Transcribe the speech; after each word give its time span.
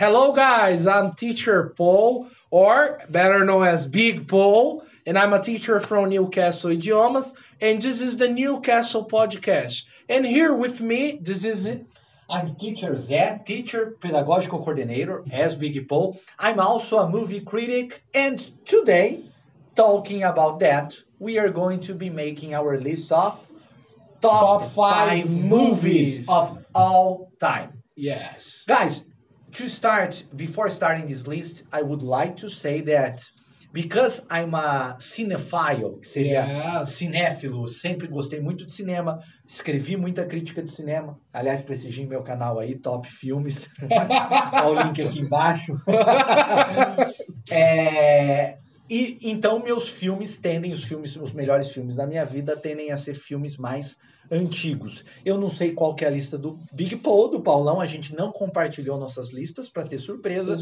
Hello, 0.00 0.32
guys. 0.32 0.86
I'm 0.86 1.12
Teacher 1.12 1.74
Paul, 1.76 2.28
or 2.50 3.02
better 3.10 3.44
known 3.44 3.66
as 3.66 3.86
Big 3.86 4.26
Paul, 4.26 4.82
and 5.04 5.18
I'm 5.18 5.34
a 5.34 5.42
teacher 5.42 5.78
from 5.78 6.08
Newcastle 6.08 6.70
Idiomas, 6.70 7.34
and 7.60 7.82
this 7.82 8.00
is 8.00 8.16
the 8.16 8.26
Newcastle 8.26 9.06
Podcast. 9.06 9.82
And 10.08 10.24
here 10.24 10.54
with 10.54 10.80
me, 10.80 11.18
this 11.20 11.44
is. 11.44 11.76
I'm 12.30 12.54
teacher 12.56 12.92
Zé, 12.92 13.44
teacher, 13.44 13.94
pedagogical 14.00 14.60
coordinator, 14.60 15.22
as 15.30 15.54
Big 15.54 15.86
Paul. 15.86 16.18
I'm 16.38 16.60
also 16.60 17.00
a 17.00 17.10
movie 17.10 17.40
critic, 17.40 18.02
and 18.14 18.40
today, 18.64 19.26
talking 19.76 20.22
about 20.22 20.60
that, 20.60 20.96
we 21.18 21.36
are 21.38 21.50
going 21.50 21.80
to 21.80 21.92
be 21.92 22.08
making 22.08 22.54
our 22.54 22.80
list 22.80 23.12
of 23.12 23.38
top, 24.22 24.40
Top 24.62 24.72
five 24.72 25.24
five, 25.24 25.36
movies. 25.36 25.50
movies 25.50 26.28
of 26.30 26.64
all 26.74 27.30
time. 27.38 27.82
Yes. 27.96 28.64
Guys, 28.66 29.04
to 29.52 29.68
start, 29.68 30.24
before 30.36 30.70
starting 30.70 31.06
this 31.06 31.26
list, 31.26 31.64
I 31.72 31.82
would 31.82 32.02
like 32.02 32.36
to 32.38 32.48
say 32.48 32.80
that 32.82 33.22
because 33.72 34.20
I'm 34.30 34.52
a 34.54 34.96
cinephile, 34.98 36.00
que 36.00 36.08
seria 36.08 36.44
Yes. 36.44 36.90
cinéfilo, 36.90 37.68
sempre 37.68 38.08
gostei 38.08 38.40
muito 38.40 38.66
de 38.66 38.74
cinema, 38.74 39.18
escrevi 39.46 39.96
muita 39.96 40.24
crítica 40.26 40.60
de 40.62 40.70
cinema. 40.72 41.16
Aliás, 41.32 41.62
prestigiem 41.62 42.06
meu 42.08 42.22
canal 42.22 42.58
aí, 42.58 42.76
Top 42.78 43.06
Filmes. 43.08 43.68
Olha 44.64 44.80
o 44.80 44.82
link 44.86 45.00
aqui 45.02 45.20
embaixo. 45.20 45.76
É, 47.52 48.58
e 48.90 49.18
então 49.22 49.62
meus 49.62 49.88
filmes 49.88 50.38
tendem, 50.38 50.72
os 50.72 50.82
filmes, 50.82 51.14
os 51.16 51.32
melhores 51.32 51.70
filmes 51.70 51.94
da 51.94 52.06
minha 52.06 52.24
vida 52.24 52.56
tendem 52.56 52.90
a 52.90 52.96
ser 52.96 53.14
filmes 53.14 53.56
mais 53.56 53.96
antigos. 54.30 55.04
Eu 55.24 55.38
não 55.38 55.48
sei 55.48 55.72
qual 55.72 55.94
que 55.94 56.04
é 56.04 56.08
a 56.08 56.10
lista 56.10 56.38
do 56.38 56.58
Big 56.72 56.96
Paul, 56.96 57.28
do 57.28 57.40
Paulão, 57.40 57.80
a 57.80 57.86
gente 57.86 58.14
não 58.14 58.30
compartilhou 58.30 58.98
nossas 58.98 59.30
listas 59.30 59.68
para 59.68 59.82
ter 59.82 59.98
surpresa. 59.98 60.56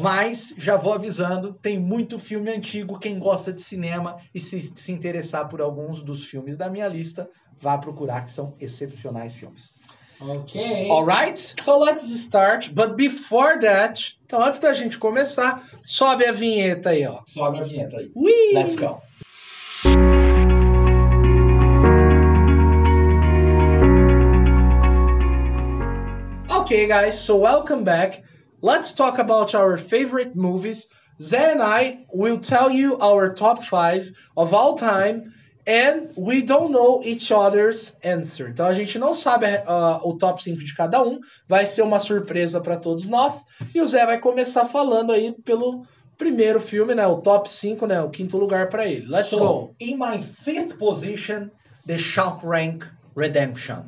Mas 0.00 0.54
já 0.56 0.76
vou 0.76 0.92
avisando, 0.92 1.52
tem 1.54 1.78
muito 1.78 2.18
filme 2.18 2.50
antigo. 2.50 2.98
Quem 2.98 3.18
gosta 3.18 3.52
de 3.52 3.60
cinema 3.60 4.16
e 4.34 4.40
se, 4.40 4.60
se 4.60 4.92
interessar 4.92 5.48
por 5.48 5.60
alguns 5.60 6.02
dos 6.02 6.24
filmes 6.24 6.56
da 6.56 6.68
minha 6.68 6.88
lista, 6.88 7.28
vá 7.60 7.78
procurar, 7.78 8.22
que 8.22 8.30
são 8.30 8.52
excepcionais 8.60 9.32
filmes. 9.32 9.74
Ok. 10.20 10.88
Alright? 10.90 11.38
So 11.60 11.78
let's 11.78 12.08
start, 12.20 12.70
but 12.74 12.96
before 12.96 13.60
that, 13.60 14.14
então 14.24 14.42
antes 14.42 14.58
da 14.58 14.72
gente 14.72 14.96
começar, 14.96 15.62
sobe 15.84 16.24
a 16.24 16.32
vinheta 16.32 16.90
aí, 16.90 17.06
ó. 17.06 17.20
Sobe 17.26 17.58
a 17.58 17.62
vinheta 17.62 17.98
aí. 17.98 18.10
Ui! 18.14 18.52
Let's 18.54 18.74
go. 18.74 19.02
Okay, 26.50 26.86
guys, 26.86 27.14
so 27.16 27.36
welcome 27.36 27.84
back. 27.84 28.22
Let's 28.62 28.94
talk 28.94 29.18
about 29.18 29.54
our 29.54 29.76
favorite 29.76 30.34
movies. 30.34 30.88
Zé 31.20 31.52
and 31.52 31.62
I 31.62 32.06
will 32.12 32.38
tell 32.38 32.70
you 32.70 32.98
our 33.00 33.34
top 33.34 33.64
five 33.64 34.10
of 34.34 34.54
all 34.54 34.76
time, 34.76 35.34
and 35.66 36.08
we 36.16 36.42
don't 36.42 36.70
know 36.70 37.02
each 37.02 37.32
other's 37.32 37.96
answer. 38.04 38.48
Então 38.48 38.66
a 38.66 38.74
gente 38.74 38.98
não 38.98 39.12
sabe 39.12 39.46
ah, 39.66 40.00
o 40.04 40.16
top 40.16 40.42
5 40.42 40.64
de 40.64 40.74
cada 40.74 41.02
um, 41.02 41.18
vai 41.48 41.66
ser 41.66 41.82
uma 41.82 41.98
surpresa 41.98 42.60
para 42.60 42.76
todos 42.76 43.08
nós. 43.08 43.44
E 43.74 43.80
o 43.80 43.86
Zé 43.86 44.06
vai 44.06 44.20
começar 44.20 44.66
falando 44.66 45.12
aí 45.12 45.32
pelo 45.44 45.84
primeiro 46.16 46.60
filme, 46.60 46.94
né? 46.94 47.06
O 47.06 47.20
top 47.20 47.50
5, 47.50 47.86
né? 47.86 48.00
O 48.00 48.10
quinto 48.10 48.38
lugar 48.38 48.68
para 48.68 48.86
ele. 48.86 49.06
Let's 49.06 49.28
so, 49.28 49.38
go. 49.38 49.74
in 49.80 49.96
my 49.96 50.22
fifth 50.22 50.78
position, 50.78 51.50
The 51.86 51.98
Shawshank 51.98 52.86
Redemption. 53.16 53.84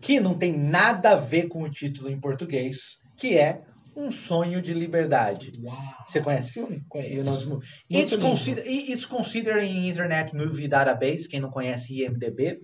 Que 0.00 0.20
não 0.20 0.34
tem 0.34 0.56
nada 0.56 1.12
a 1.12 1.16
ver 1.16 1.48
com 1.48 1.62
o 1.62 1.70
título 1.70 2.10
em 2.10 2.20
português, 2.20 2.98
que 3.16 3.38
é 3.38 3.62
Um 3.96 4.10
Sonho 4.10 4.60
de 4.60 4.72
Liberdade. 4.72 5.52
Uau. 5.62 5.76
Você 6.06 6.20
conhece 6.20 6.50
o 6.50 6.52
filme? 6.52 6.84
Conheço. 6.88 7.60
It's, 7.90 8.16
consider, 8.16 8.66
it's 8.66 9.06
considered 9.06 9.64
in 9.64 9.88
Internet 9.88 10.34
Movie 10.34 10.68
Database, 10.68 11.28
quem 11.28 11.40
não 11.40 11.50
conhece 11.50 12.02
IMDB, 12.02 12.60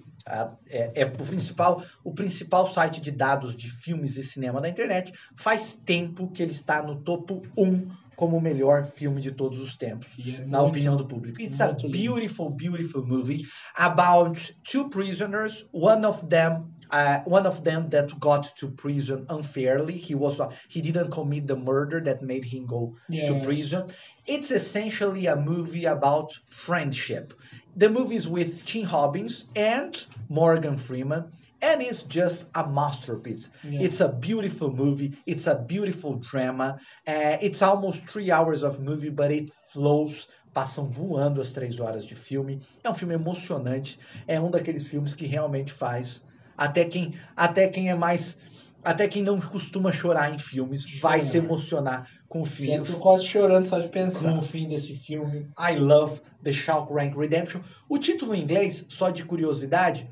é, 0.69 1.03
é 1.03 1.05
o, 1.05 1.11
principal, 1.13 1.83
o 2.05 2.13
principal 2.13 2.67
site 2.67 3.01
de 3.01 3.11
dados 3.11 3.57
de 3.57 3.71
filmes 3.71 4.17
e 4.17 4.23
cinema 4.23 4.61
da 4.61 4.69
internet. 4.69 5.13
Faz 5.37 5.73
tempo 5.85 6.31
que 6.31 6.43
ele 6.43 6.53
está 6.53 6.83
no 6.83 7.01
topo 7.03 7.43
1 7.57 7.89
como 8.17 8.37
o 8.37 8.41
melhor 8.41 8.85
filme 8.85 9.19
de 9.23 9.33
todos 9.33 9.59
os 9.61 9.77
tempos, 9.79 10.15
é 10.19 10.45
na 10.45 10.59
muito- 10.61 10.73
opinião 10.73 10.95
do 10.95 11.07
público. 11.07 11.41
It's 11.41 11.59
a 11.59 11.73
beautiful, 11.73 12.51
beautiful 12.51 13.03
movie 13.07 13.47
about 13.75 14.55
two 14.63 14.91
prisoners, 14.91 15.67
one 15.73 16.05
of 16.05 16.27
them 16.27 16.67
uh, 16.91 17.21
one 17.25 17.47
of 17.47 17.65
them 17.65 17.91
that 17.91 18.19
got 18.19 18.57
to 18.59 18.69
prison 18.69 19.27
unfairly. 19.29 19.97
He 19.97 20.15
was 20.15 20.41
uh, 20.41 20.51
he 20.69 20.81
didn't 20.81 21.11
commit 21.11 21.47
the 21.47 21.57
murder 21.57 22.01
that 22.01 22.23
made 22.23 22.45
him 22.45 22.67
go 22.67 22.97
to 23.11 23.41
prison. 23.45 23.91
It's 24.27 24.51
essentially 24.51 25.27
a 25.27 25.37
movie 25.37 25.85
about 25.85 26.33
friendship. 26.49 27.35
The 27.77 27.89
movie 27.89 28.17
is 28.17 28.29
with 28.29 28.65
Tim 28.67 28.89
Robbins 28.91 29.47
and 29.55 30.05
Morgan 30.29 30.77
Freeman, 30.77 31.33
and 31.63 31.83
it's 31.83 32.03
just 32.03 32.47
a 32.55 32.67
masterpiece. 32.67 33.49
Yeah. 33.63 33.81
It's 33.81 34.01
a 34.01 34.09
beautiful 34.09 34.73
movie. 34.73 35.17
It's 35.27 35.47
a 35.47 35.55
beautiful 35.55 36.15
drama. 36.15 36.79
Uh, 37.07 37.37
it's 37.41 37.63
almost 37.63 38.07
three 38.09 38.31
hours 38.31 38.63
of 38.63 38.81
movie, 38.81 39.11
but 39.11 39.31
it 39.31 39.51
flows. 39.73 40.27
Passam 40.53 40.91
voando 40.91 41.41
as 41.41 41.53
três 41.53 41.79
horas 41.79 42.05
de 42.05 42.17
filme. 42.17 42.61
É 42.83 42.91
um 42.91 42.95
filme 42.95 43.15
emocionante. 43.15 44.01
É 44.27 44.41
um 44.41 44.51
daqueles 44.51 44.85
filmes 44.85 45.15
que 45.15 45.25
realmente 45.25 45.73
faz. 45.73 46.25
Até 46.61 46.85
quem, 46.85 47.15
até 47.35 47.67
quem 47.67 47.89
é 47.89 47.95
mais. 47.95 48.37
Até 48.85 49.09
quem 49.09 49.23
não 49.23 49.41
costuma 49.41 49.91
chorar 49.91 50.35
em 50.35 50.39
filmes 50.39 51.01
vai 51.01 51.23
se 51.23 51.39
emocionar 51.39 52.07
com 52.29 52.43
o 52.43 52.45
fim. 52.45 52.67
Já 52.67 52.83
tô 52.83 52.93
quase 52.99 53.25
chorando 53.27 53.65
só 53.65 53.79
de 53.79 53.87
com 53.87 53.93
pensar. 53.93 54.39
o 54.39 54.43
fim 54.43 54.69
desse 54.69 54.95
filme. 54.95 55.49
I 55.59 55.77
Love 55.77 56.21
the 56.45 56.53
Shawshank 56.53 57.17
Redemption. 57.17 57.63
O 57.89 57.97
título 57.97 58.35
em 58.35 58.43
inglês, 58.43 58.85
só 58.91 59.09
de 59.09 59.25
curiosidade, 59.25 60.07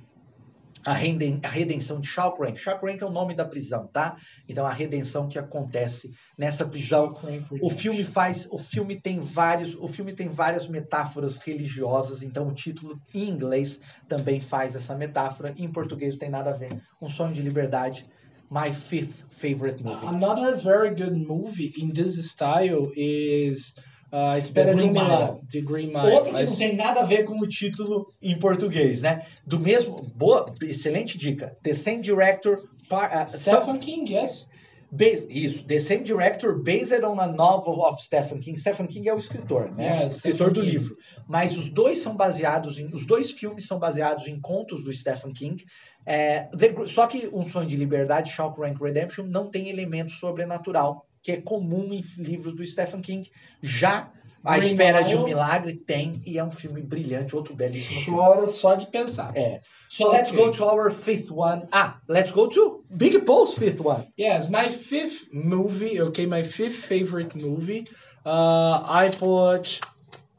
a, 0.88 0.92
reden- 0.94 1.40
a 1.44 1.48
redenção 1.48 2.00
de 2.00 2.08
Shawshank. 2.08 2.58
Shawshank 2.58 3.02
é 3.02 3.06
o 3.06 3.10
nome 3.10 3.34
da 3.34 3.44
prisão, 3.44 3.86
tá? 3.88 4.16
Então 4.48 4.64
a 4.64 4.72
redenção 4.72 5.28
que 5.28 5.38
acontece 5.38 6.10
nessa 6.36 6.64
prisão. 6.66 7.14
O 7.60 7.68
filme 7.68 8.04
faz, 8.04 8.48
o 8.50 8.58
filme 8.58 8.98
tem 8.98 9.20
vários, 9.20 9.74
o 9.74 9.86
filme 9.86 10.14
tem 10.14 10.28
várias 10.28 10.66
metáforas 10.66 11.36
religiosas, 11.36 12.22
então 12.22 12.48
o 12.48 12.54
título 12.54 12.98
em 13.12 13.28
inglês 13.28 13.80
também 14.08 14.40
faz 14.40 14.74
essa 14.74 14.96
metáfora. 14.96 15.54
Em 15.58 15.70
português 15.70 16.14
não 16.14 16.20
tem 16.20 16.30
nada 16.30 16.50
a 16.50 16.56
ver. 16.56 16.80
Um 17.02 17.08
sonho 17.08 17.34
de 17.34 17.42
liberdade. 17.42 18.06
My 18.50 18.72
fifth 18.72 19.26
favorite 19.28 19.84
movie. 19.84 20.06
Another 20.06 20.56
very 20.56 20.94
good 20.94 21.14
movie 21.14 21.70
in 21.76 21.92
this 21.92 22.16
style 22.16 22.90
is 22.96 23.74
uh, 24.12 24.36
Espera 24.38 24.74
de 24.74 24.82
um. 24.84 24.90
Milagre, 24.92 25.40
The 25.50 25.60
Green 25.60 25.86
Mile. 25.88 26.12
Outro 26.12 26.24
que 26.26 26.32
Mas- 26.32 26.50
não 26.50 26.56
tem 26.58 26.76
nada 26.76 27.00
a 27.00 27.04
ver 27.04 27.24
com 27.24 27.38
o 27.40 27.46
título 27.46 28.08
em 28.22 28.38
português, 28.38 29.02
né? 29.02 29.24
Do 29.46 29.58
mesmo, 29.58 29.96
boa, 30.14 30.46
excelente 30.62 31.16
dica. 31.18 31.56
The 31.62 31.74
same 31.74 32.00
director, 32.00 32.62
par, 32.88 33.26
uh, 33.28 33.36
Stephen 33.36 33.78
King, 33.78 34.14
yes. 34.14 34.48
Bas- 34.90 35.26
isso, 35.28 35.66
The 35.66 35.80
Same 35.80 36.02
Director 36.02 36.62
based 36.62 37.04
on 37.04 37.20
a 37.20 37.26
novel 37.26 37.74
of 37.82 38.02
Stephen 38.02 38.38
King. 38.40 38.58
Stephen 38.58 38.86
King 38.86 39.06
é 39.06 39.14
o 39.14 39.18
escritor, 39.18 39.70
né? 39.76 40.04
É, 40.04 40.06
escritor 40.06 40.46
Stephen 40.46 40.52
do 40.54 40.60
King. 40.62 40.72
livro. 40.72 40.96
Mas 41.28 41.58
os 41.58 41.68
dois 41.68 41.98
são 41.98 42.16
baseados 42.16 42.78
em. 42.78 42.86
Os 42.94 43.04
dois 43.04 43.30
filmes 43.30 43.66
são 43.66 43.78
baseados 43.78 44.26
em 44.28 44.40
contos 44.40 44.82
do 44.84 44.90
Stephen 44.94 45.34
King. 45.34 45.62
É, 46.06 46.44
The- 46.56 46.86
só 46.86 47.06
que 47.06 47.28
Um 47.34 47.42
Sonho 47.42 47.68
de 47.68 47.76
Liberdade, 47.76 48.30
Shawshank 48.32 48.82
Redemption, 48.82 49.26
não 49.26 49.50
tem 49.50 49.68
elemento 49.68 50.10
sobrenatural, 50.10 51.04
que 51.28 51.32
é 51.32 51.40
comum 51.42 51.92
em 51.92 52.00
livros 52.16 52.54
do 52.54 52.66
Stephen 52.66 53.02
King. 53.02 53.30
Já 53.60 54.10
A 54.42 54.56
Espera 54.56 55.02
de 55.02 55.14
um. 55.14 55.24
Milagre 55.24 55.74
tem, 55.74 56.22
e 56.24 56.38
é 56.38 56.44
um 56.44 56.50
filme 56.50 56.80
brilhante, 56.80 57.36
outro 57.36 57.54
belíssimo 57.54 58.00
filme. 58.00 58.18
Chora 58.18 58.46
só 58.46 58.76
de 58.76 58.86
pensar. 58.86 59.36
É. 59.36 59.60
So 59.90 60.10
let's 60.10 60.32
Okay. 60.32 60.42
go 60.42 60.50
to 60.50 60.64
our 60.64 60.90
fifth 60.90 61.30
one. 61.30 61.64
Ah, 61.70 61.98
let's 62.08 62.30
go 62.30 62.48
to 62.48 62.82
Big 62.88 63.20
Paul's 63.26 63.52
fifth 63.52 63.78
one. 63.84 64.06
Yes, 64.18 64.48
my 64.48 64.70
fifth 64.70 65.26
movie, 65.34 66.00
okay, 66.00 66.24
my 66.24 66.42
fifth 66.44 66.78
favorite 66.86 67.36
movie, 67.36 67.84
uh, 68.24 68.80
I 68.88 69.10
put 69.10 69.80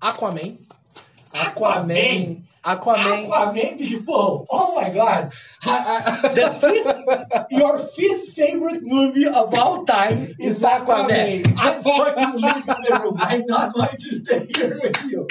Aquaman. 0.01 0.57
Aquaman? 1.31 1.35
Aquaman. 1.35 2.43
Aquaman, 2.77 3.53
Big 3.77 4.05
Paul. 4.05 4.45
Oh 4.49 4.75
my 4.75 4.89
God. 4.89 5.31
The 5.63 6.57
fifth, 6.61 7.51
your 7.51 7.79
fifth 7.79 8.33
favorite 8.33 8.81
movie 8.83 9.27
of 9.27 9.53
all 9.57 9.85
time 9.85 10.35
is 10.39 10.57
Is 10.57 10.61
Aquaman. 10.61 11.43
Aquaman. 11.43 11.55
I'm 11.57 11.81
fucking 11.83 12.33
leaving 12.41 12.63
the 12.65 12.99
room. 13.03 13.15
I'm 13.19 13.45
not 13.45 13.73
going 13.73 13.97
to 13.97 14.15
stay 14.15 14.47
here 14.55 14.79
with 14.81 15.03
you. 15.05 15.27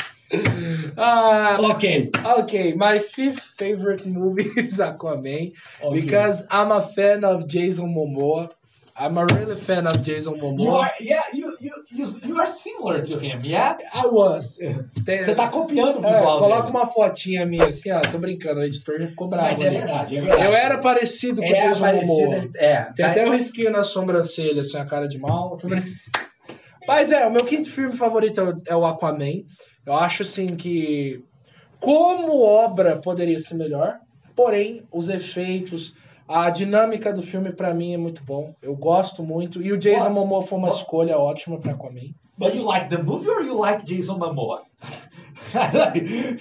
Uh, 0.99 1.57
Okay. 1.75 2.11
okay, 2.15 2.73
my 2.75 2.97
fifth 2.99 3.41
favorite 3.41 4.05
movie 4.05 4.43
is 4.57 4.79
Aquaman 4.79 5.53
okay. 5.83 6.01
because 6.01 6.45
I'm 6.51 6.71
a 6.71 6.83
fan 6.89 7.25
of 7.25 7.49
Jason 7.49 7.95
Momoa. 7.95 8.53
I'm 9.01 9.17
a 9.17 9.25
really 9.27 9.57
fan 9.61 9.87
of 9.87 10.03
Jason 10.03 10.35
you 10.37 10.43
Momoa. 10.43 10.81
are, 10.83 10.93
yeah, 11.01 11.23
you 11.33 11.47
you, 11.61 11.73
you, 11.91 12.21
you 12.25 12.37
are 12.41 12.47
similar 12.49 13.01
to 13.03 13.17
him, 13.19 13.41
yeah? 13.45 13.79
I 13.95 14.07
was. 14.07 14.59
Tem- 15.05 15.25
Você 15.25 15.35
tá 15.35 15.49
copiando 15.49 16.01
o 16.01 16.05
É, 16.05 16.13
visual 16.15 16.39
coloca 16.41 16.63
dele. 16.63 16.77
uma 16.77 16.87
fotinha 16.87 17.47
minha 17.47 17.69
assim, 17.69 17.91
ó. 17.93 18.01
Tô 18.01 18.19
brincando, 18.19 18.61
o 18.61 18.65
editor 18.65 18.99
já 19.01 19.07
ficou 19.07 19.29
bravo 19.29 19.49
Mas 19.49 19.61
é 19.61 19.71
verdade, 19.71 20.17
é 20.17 20.21
verdade. 20.21 20.45
Eu 20.47 20.53
era 20.55 20.79
parecido 20.79 21.41
com 21.41 21.49
o 21.49 21.55
é 21.55 21.69
Jason 21.69 21.81
parecido, 21.81 22.07
Momoa. 22.09 22.51
é. 22.57 22.83
Tem 22.95 23.05
tá- 23.05 23.11
até 23.13 23.25
um 23.29 23.33
risquinho 23.33 23.71
na 23.71 23.83
sobrancelha, 23.85 24.63
assim, 24.63 24.77
a 24.77 24.85
cara 24.85 25.07
de 25.09 25.19
mal. 25.19 25.57
Mas 26.87 27.13
é, 27.13 27.27
o 27.27 27.31
meu 27.31 27.45
quinto 27.45 27.71
filme 27.71 27.97
favorito 27.97 28.41
é 28.41 28.73
é 28.73 28.77
o 28.77 28.85
Aquaman. 28.85 29.43
Eu 29.87 29.95
acho, 29.95 30.23
assim, 30.23 30.57
que 30.57 31.23
como 31.81 32.43
obra 32.43 32.97
poderia 32.97 33.39
ser 33.39 33.55
melhor, 33.55 33.99
porém, 34.35 34.83
os 34.93 35.09
efeitos, 35.09 35.95
a 36.29 36.51
dinâmica 36.51 37.13
do 37.13 37.23
filme, 37.23 37.51
pra 37.53 37.73
mim, 37.75 37.95
é 37.95 37.97
muito 37.97 38.23
bom. 38.25 38.55
Eu 38.63 38.77
gosto 38.77 39.23
muito. 39.23 39.63
E 39.63 39.73
o 39.73 39.79
Jason 39.79 40.01
What? 40.05 40.13
Momoa 40.15 40.43
foi 40.43 40.59
uma 40.59 40.69
What? 40.69 40.81
escolha 40.81 41.17
ótima 41.19 41.59
pra 41.59 41.73
Aquaman. 41.73 42.15
But 42.37 42.55
you 42.55 42.63
like 42.65 42.89
the 42.89 43.03
movie 43.03 43.29
or 43.29 43.43
you 43.43 43.59
like 43.59 43.85
Jason 43.85 44.19
Momoa? 44.19 44.63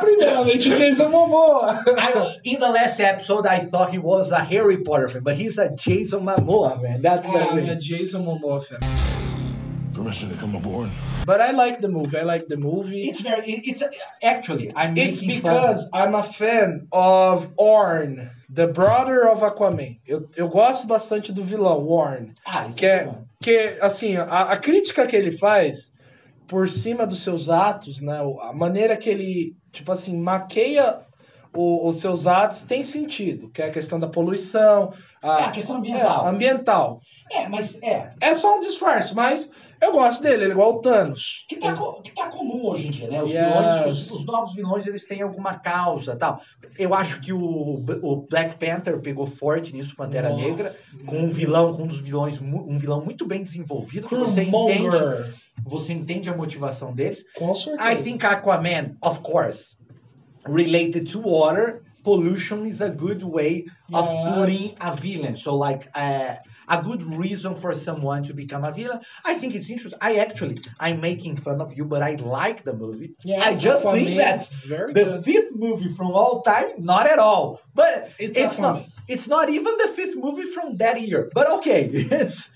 Primeiramente, 0.00 0.68
o 0.72 0.76
Jason 0.78 1.08
Momoa. 1.10 1.82
I, 1.98 2.38
in 2.44 2.58
the 2.60 2.68
last 2.70 3.00
episode, 3.00 3.46
I 3.46 3.58
thought 3.60 3.90
he 3.90 3.98
was 3.98 4.32
a 4.32 4.38
Harry 4.40 4.78
Potter 4.78 5.08
fan, 5.08 5.22
but 5.22 5.34
he's 5.36 5.58
a 5.58 5.70
Jason 5.74 6.20
Momoa, 6.24 6.80
man. 6.80 7.02
That's 7.02 7.26
the 7.26 7.38
Ah, 7.38 7.46
thing. 7.54 7.68
é 7.68 7.76
Jason 7.78 8.24
Momoa, 8.24 8.62
fan. 8.62 8.78
Permission 9.94 10.28
to 10.30 10.36
come 10.36 10.54
aboard. 10.56 10.90
But 11.26 11.40
I 11.40 11.50
like 11.50 11.80
the 11.80 11.88
movie. 11.88 12.16
I 12.16 12.22
like 12.22 12.46
the 12.48 12.56
movie. 12.56 13.08
It's 13.08 13.20
very. 13.20 13.44
it- 13.50 13.66
It's 13.68 13.82
actually. 14.22 14.70
I'm 14.76 14.96
It's 14.96 15.22
because 15.24 15.88
I'm 15.92 16.14
a 16.14 16.22
fan 16.22 16.86
of 16.92 17.50
Orn, 17.56 18.30
the 18.54 18.66
brother 18.66 19.26
of 19.30 19.42
Aquaman. 19.44 19.96
Eu, 20.06 20.28
eu 20.36 20.48
gosto 20.48 20.86
bastante 20.86 21.32
do 21.32 21.42
vilão. 21.44 21.84
Fun. 21.86 22.32
Ah, 22.46 22.68
Que, 22.74 22.86
é, 22.86 23.04
bom. 23.04 23.24
que 23.42 23.78
assim, 23.80 24.16
a, 24.16 24.24
a 24.42 24.56
crítica 24.56 25.06
que 25.06 25.14
ele 25.16 25.32
faz 25.36 25.92
por 26.46 26.68
cima 26.68 27.06
dos 27.06 27.22
seus 27.22 27.48
atos, 27.50 28.00
né? 28.00 28.18
A 28.42 28.52
maneira 28.52 28.96
que 28.96 29.10
ele, 29.10 29.54
tipo 29.72 29.92
assim, 29.92 30.16
maqueia 30.16 31.00
o- 31.54 31.86
os 31.88 32.00
seus 32.00 32.26
atos 32.26 32.62
tem 32.62 32.82
sentido, 32.82 33.50
que 33.50 33.60
é 33.62 33.66
a 33.66 33.70
questão 33.70 33.98
da 33.98 34.06
poluição, 34.08 34.92
É, 35.22 35.26
a, 35.28 35.36
a 35.46 35.50
questão 35.50 35.76
ambiental. 35.76 36.26
é, 36.26 36.28
ambiental. 36.30 37.00
É, 37.30 37.48
mas 37.48 37.76
é. 37.82 38.10
É 38.20 38.34
só 38.34 38.56
um 38.56 38.60
disfarce, 38.60 39.14
mas 39.14 39.50
eu 39.80 39.92
gosto 39.92 40.22
dele, 40.22 40.44
ele 40.44 40.50
é 40.52 40.54
igual 40.54 40.76
o 40.76 40.80
Thanos. 40.80 41.44
Que 41.48 41.56
tá, 41.56 41.74
que 42.02 42.12
tá 42.12 42.28
comum 42.28 42.66
hoje 42.66 42.88
em 42.88 42.90
dia, 42.90 43.08
né? 43.08 43.22
Os 43.22 43.30
Yes. 43.30 43.40
vilões, 43.46 43.86
os, 43.86 44.10
os 44.12 44.24
novos 44.26 44.54
vilões, 44.54 44.86
eles 44.86 45.06
têm 45.06 45.22
alguma 45.22 45.54
causa 45.58 46.16
tal. 46.16 46.40
Eu 46.78 46.94
acho 46.94 47.20
que 47.20 47.32
o, 47.32 47.84
o 48.02 48.26
Black 48.28 48.56
Panther 48.56 48.98
pegou 49.00 49.26
forte 49.26 49.74
nisso, 49.74 49.94
Pantera 49.96 50.30
Nossa. 50.30 50.44
Negra, 50.44 50.74
com 51.06 51.18
um 51.18 51.30
vilão, 51.30 51.72
com 51.74 51.84
um 51.84 51.86
dos 51.86 52.00
vilões, 52.00 52.40
um 52.40 52.78
vilão 52.78 53.04
muito 53.04 53.26
bem 53.26 53.42
desenvolvido, 53.42 54.08
que 54.08 54.14
você 54.14 54.42
entende, 54.42 54.88
você 55.64 55.92
entende 55.92 56.28
a 56.30 56.36
motivação 56.36 56.92
deles. 56.94 57.24
Com 57.36 57.54
certeza. 57.54 57.92
I 57.92 58.02
think 58.02 58.24
Aquaman, 58.24 58.96
of 59.02 59.20
course, 59.20 59.76
related 60.46 61.10
to 61.12 61.20
water, 61.20 61.82
pollution 62.08 62.60
is 62.72 62.80
a 62.80 62.90
good 63.04 63.22
way 63.22 63.66
of 63.92 64.06
putting 64.34 64.76
a 64.80 64.96
villain. 64.96 65.36
So, 65.36 65.50
like, 65.56 65.82
uh, 65.94 66.36
a 66.76 66.82
good 66.82 67.02
reason 67.24 67.54
for 67.54 67.74
someone 67.74 68.22
to 68.28 68.32
become 68.42 68.64
a 68.64 68.72
villain. 68.72 69.00
I 69.30 69.34
think 69.34 69.54
it's 69.54 69.70
interesting. 69.74 69.98
I 70.00 70.16
actually, 70.16 70.56
I'm 70.80 71.00
making 71.00 71.36
fun 71.36 71.60
of 71.60 71.70
you, 71.76 71.84
but 71.84 72.02
I 72.02 72.12
like 72.38 72.64
the 72.68 72.74
movie. 72.84 73.10
Yes, 73.24 73.42
I 73.46 73.50
just 73.68 73.82
think 73.84 74.16
that's 74.16 74.48
very 74.74 74.92
the 74.92 75.04
good. 75.04 75.24
fifth 75.24 75.52
movie 75.64 75.90
from 75.98 76.10
all 76.18 76.42
time. 76.42 76.68
Not 76.78 77.04
at 77.14 77.18
all, 77.18 77.60
but 77.74 78.10
It's 78.18 78.38
it's, 78.38 78.58
not. 78.58 78.86
It's 79.14 79.28
not 79.28 79.46
even 79.56 79.72
the 79.84 79.88
fifth 79.98 80.16
movie 80.16 80.48
from 80.54 80.76
that 80.82 81.00
year. 81.00 81.30
But 81.38 81.46
okay, 81.56 81.80
it's 82.22 82.48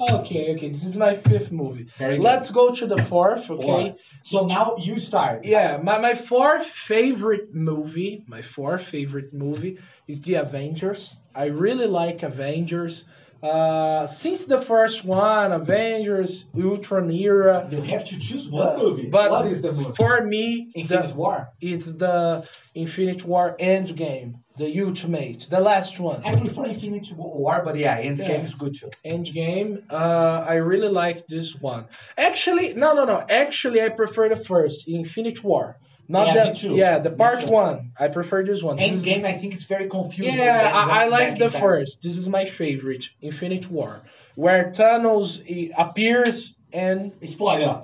Okay, 0.00 0.54
okay. 0.54 0.68
This 0.68 0.84
is 0.84 0.96
my 0.96 1.14
fifth 1.14 1.52
movie. 1.52 1.86
Very 1.98 2.16
good. 2.16 2.22
Let's 2.22 2.50
go 2.50 2.74
to 2.74 2.86
the 2.86 3.02
fourth, 3.04 3.50
okay? 3.50 3.94
So 4.22 4.46
now 4.46 4.76
you 4.78 4.98
start. 4.98 5.44
Yeah, 5.44 5.78
my, 5.82 5.98
my 5.98 6.14
fourth 6.14 6.66
favorite 6.66 7.54
movie, 7.54 8.24
my 8.26 8.40
fourth 8.40 8.82
favorite 8.82 9.34
movie 9.34 9.78
is 10.08 10.22
The 10.22 10.34
Avengers. 10.34 11.16
I 11.34 11.46
really 11.46 11.86
like 11.86 12.22
Avengers. 12.22 13.04
Uh, 13.42 14.06
since 14.06 14.44
the 14.44 14.60
first 14.60 15.04
one, 15.04 15.52
Avengers, 15.52 16.44
Ultron 16.54 17.10
era. 17.10 17.66
You 17.70 17.80
have 17.82 18.04
to 18.06 18.18
choose 18.18 18.48
one 18.48 18.76
movie. 18.78 19.08
but 19.08 19.30
what 19.30 19.46
is 19.46 19.62
the 19.62 19.72
movie? 19.72 19.94
For 19.94 20.20
me, 20.24 20.70
Infinite 20.74 21.08
the, 21.08 21.14
War. 21.14 21.48
it's 21.60 21.94
the 21.94 22.46
Infinite 22.74 23.24
War 23.24 23.56
Endgame, 23.58 24.34
the 24.58 24.80
Ultimate, 24.82 25.46
the 25.48 25.60
last 25.60 25.98
one. 25.98 26.20
I 26.24 26.36
prefer 26.36 26.66
Infinity 26.66 27.14
War, 27.14 27.62
but 27.64 27.76
yeah, 27.76 28.00
Endgame 28.02 28.28
Yeah. 28.28 28.42
is 28.44 28.54
good 28.54 28.74
too. 28.78 28.90
Endgame. 29.06 29.84
Uh, 29.90 30.44
I 30.46 30.54
really 30.56 30.88
like 30.88 31.26
this 31.26 31.54
one. 31.54 31.86
Actually, 32.18 32.74
no, 32.74 32.92
no, 32.92 33.04
no. 33.06 33.24
Actually, 33.28 33.82
I 33.82 33.88
prefer 33.88 34.28
the 34.28 34.36
first, 34.36 34.86
Infinite 34.86 35.42
War. 35.42 35.78
Not 36.10 36.34
Yeah, 36.34 36.50
the 36.50 36.68
yeah, 36.74 36.98
the 36.98 37.10
part 37.10 37.46
one. 37.46 37.92
I 37.96 38.08
prefer 38.08 38.42
this 38.42 38.64
one. 38.64 38.78
This 38.78 38.94
is- 38.94 39.04
Endgame, 39.04 39.24
I 39.24 39.34
think 39.34 39.54
it's 39.54 39.62
very 39.62 39.88
confusing. 39.88 40.36
yeah, 40.40 40.72
I, 40.74 41.04
I 41.04 41.06
like 41.06 41.38
the 41.38 41.52
first. 41.52 42.02
This 42.02 42.16
is 42.16 42.28
my 42.28 42.46
favorite, 42.46 43.08
Infinite 43.22 43.70
War, 43.70 44.00
where 44.34 44.72
Thanos 44.72 45.40
eh, 45.48 45.72
appears 45.78 46.56
and 46.72 47.12
Spoiler. 47.24 47.82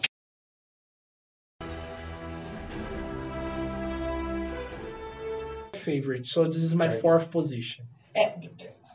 favorite. 5.75 6.27
So 6.27 6.45
this 6.47 6.65
is 6.65 6.75
my 6.75 6.91
fourth 6.91 7.31
position. 7.31 7.87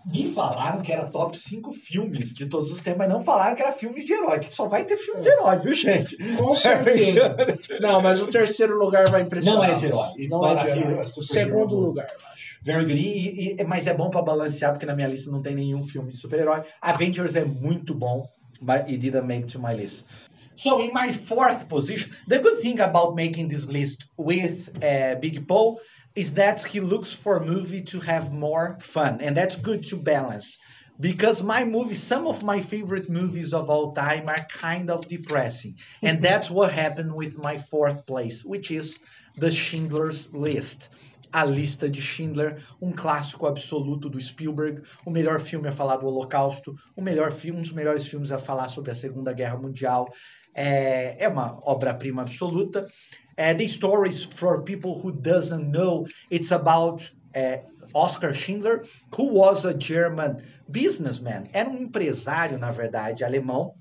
Me 0.05 0.27
falaram 0.27 0.81
que 0.81 0.91
era 0.91 1.05
top 1.05 1.37
5 1.37 1.71
filmes 1.73 2.33
de 2.33 2.47
todos 2.47 2.71
os 2.71 2.81
tempos, 2.81 2.99
mas 2.99 3.09
não 3.09 3.21
falaram 3.21 3.55
que 3.55 3.61
era 3.61 3.71
filme 3.71 4.03
de 4.03 4.13
herói, 4.13 4.39
que 4.39 4.53
só 4.53 4.67
vai 4.67 4.83
ter 4.85 4.97
filme 4.97 5.21
de 5.21 5.29
herói, 5.29 5.59
viu, 5.59 5.73
gente? 5.73 6.17
Com 6.37 6.55
certeza. 6.55 7.35
Não, 7.79 8.01
mas 8.01 8.21
o 8.21 8.27
terceiro 8.27 8.77
lugar 8.77 9.09
vai 9.09 9.21
impressionar. 9.21 9.67
Não 9.69 9.75
é 9.75 9.77
de 9.77 9.85
herói. 9.85 10.27
Não 10.29 10.47
é 10.47 10.55
de 10.55 10.69
herói. 10.69 10.99
a 10.99 11.03
Segundo 11.03 11.75
lugar, 11.75 12.07
eu 12.09 12.27
acho. 12.33 12.57
Very 12.63 12.83
good. 12.85 12.97
E- 12.99 13.55
e- 13.59 13.63
mas 13.63 13.85
é 13.87 13.93
bom 13.93 14.09
pra 14.09 14.21
balancear, 14.21 14.71
porque 14.71 14.85
na 14.85 14.95
minha 14.95 15.07
lista 15.07 15.29
não 15.31 15.41
tem 15.41 15.55
nenhum 15.55 15.83
filme 15.83 16.11
de 16.11 16.17
super-herói. 16.17 16.63
Avengers 16.81 17.35
é 17.35 17.45
muito 17.45 17.93
bom, 17.93 18.27
but 18.61 18.81
it 18.87 18.97
didn't 18.97 19.25
make 19.27 19.47
to 19.47 19.59
my 19.59 19.73
list. 19.73 20.05
So 20.55 20.81
in 20.81 20.91
my 20.93 21.11
fourth 21.13 21.65
position, 21.67 22.09
the 22.27 22.39
good 22.39 22.61
thing 22.61 22.79
about 22.81 23.15
making 23.15 23.47
this 23.47 23.65
list 23.65 24.07
with 24.17 24.69
uh, 24.77 25.19
Big 25.19 25.39
Paul 25.47 25.79
is 26.15 26.33
that 26.33 26.63
he 26.65 26.79
looks 26.79 27.13
for 27.13 27.37
a 27.37 27.45
movie 27.45 27.81
to 27.81 27.99
have 27.99 28.33
more 28.33 28.77
fun, 28.81 29.21
and 29.21 29.35
that's 29.35 29.55
good 29.55 29.85
to 29.87 29.95
balance. 29.95 30.57
Because 30.99 31.41
my 31.41 31.63
movies, 31.63 32.03
some 32.03 32.27
of 32.27 32.43
my 32.43 32.61
favorite 32.61 33.09
movies 33.09 33.53
of 33.53 33.69
all 33.69 33.93
time 33.93 34.29
are 34.29 34.45
kind 34.49 34.89
of 34.91 35.07
depressing. 35.07 35.77
And 36.03 36.21
that's 36.21 36.49
what 36.49 36.71
happened 36.71 37.15
with 37.15 37.37
my 37.37 37.57
fourth 37.57 38.05
place, 38.05 38.45
which 38.45 38.69
is 38.69 38.99
The 39.37 39.49
Schindler's 39.49 40.31
List. 40.33 40.89
A 41.33 41.45
Lista 41.47 41.89
de 41.89 42.01
Schindler, 42.01 42.61
um 42.81 42.91
clássico 42.91 43.47
absoluto 43.47 44.09
do 44.09 44.19
Spielberg, 44.19 44.83
o 45.05 45.09
melhor 45.09 45.39
filme 45.39 45.69
a 45.69 45.71
falar 45.71 45.95
do 45.95 46.05
Holocausto, 46.05 46.75
o 46.93 47.01
melhor 47.01 47.31
filme, 47.31 47.59
um 47.59 47.61
dos 47.61 47.71
melhores 47.71 48.05
filmes 48.05 48.33
a 48.33 48.37
falar 48.37 48.67
sobre 48.67 48.91
a 48.91 48.95
Segunda 48.95 49.31
Guerra 49.31 49.57
Mundial. 49.57 50.13
É, 50.53 51.15
é 51.23 51.29
uma 51.29 51.57
obra-prima 51.63 52.21
absoluta. 52.21 52.85
É, 53.37 53.53
the 53.53 53.67
stories 53.67 54.23
for 54.23 54.61
people 54.63 54.93
who 54.93 55.11
doesn't 55.11 55.71
know, 55.71 56.05
it's 56.29 56.51
about 56.51 57.11
é, 57.33 57.63
Oscar 57.93 58.33
Schindler, 58.33 58.85
who 59.15 59.33
was 59.33 59.65
a 59.65 59.73
German 59.73 60.37
businessman. 60.67 61.49
Era 61.53 61.69
um 61.69 61.77
empresário, 61.77 62.57
na 62.57 62.71
verdade, 62.71 63.23
alemão, 63.23 63.73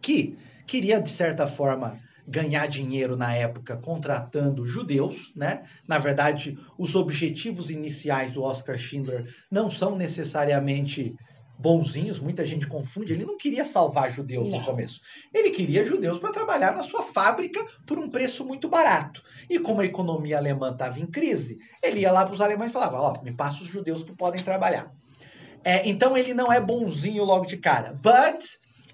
que 0.00 0.36
queria, 0.66 1.00
de 1.00 1.10
certa 1.10 1.46
forma, 1.46 1.98
ganhar 2.26 2.66
dinheiro 2.68 3.16
na 3.16 3.34
época 3.34 3.76
contratando 3.76 4.66
judeus, 4.66 5.32
né? 5.34 5.64
Na 5.86 5.98
verdade, 5.98 6.56
os 6.78 6.94
objetivos 6.94 7.70
iniciais 7.70 8.32
do 8.32 8.42
Oscar 8.42 8.78
Schindler 8.78 9.26
não 9.50 9.68
são 9.68 9.96
necessariamente 9.96 11.16
bonzinhos, 11.60 12.18
muita 12.18 12.44
gente 12.44 12.66
confunde. 12.66 13.12
Ele 13.12 13.24
não 13.24 13.36
queria 13.36 13.64
salvar 13.64 14.10
judeus 14.10 14.44
no 14.44 14.58
Não. 14.58 14.64
começo. 14.64 15.00
Ele 15.32 15.50
queria 15.50 15.84
judeus 15.84 16.18
para 16.18 16.32
trabalhar 16.32 16.74
na 16.74 16.82
sua 16.82 17.02
fábrica 17.02 17.64
por 17.86 17.98
um 17.98 18.08
preço 18.08 18.44
muito 18.44 18.68
barato. 18.68 19.22
E 19.48 19.58
como 19.58 19.82
a 19.82 19.86
economia 19.86 20.38
alemã 20.38 20.72
estava 20.72 20.98
em 20.98 21.06
crise, 21.06 21.58
ele 21.82 22.00
ia 22.00 22.10
lá 22.10 22.24
para 22.24 22.34
os 22.34 22.40
alemães 22.40 22.70
e 22.70 22.72
falava: 22.72 23.00
Ó, 23.00 23.22
me 23.22 23.32
passa 23.32 23.62
os 23.62 23.68
judeus 23.68 24.02
que 24.02 24.16
podem 24.16 24.42
trabalhar. 24.42 24.90
É, 25.62 25.86
então 25.86 26.16
ele 26.16 26.32
não 26.32 26.50
é 26.50 26.58
bonzinho 26.58 27.24
logo 27.24 27.44
de 27.44 27.58
cara. 27.58 27.92
But 27.92 28.42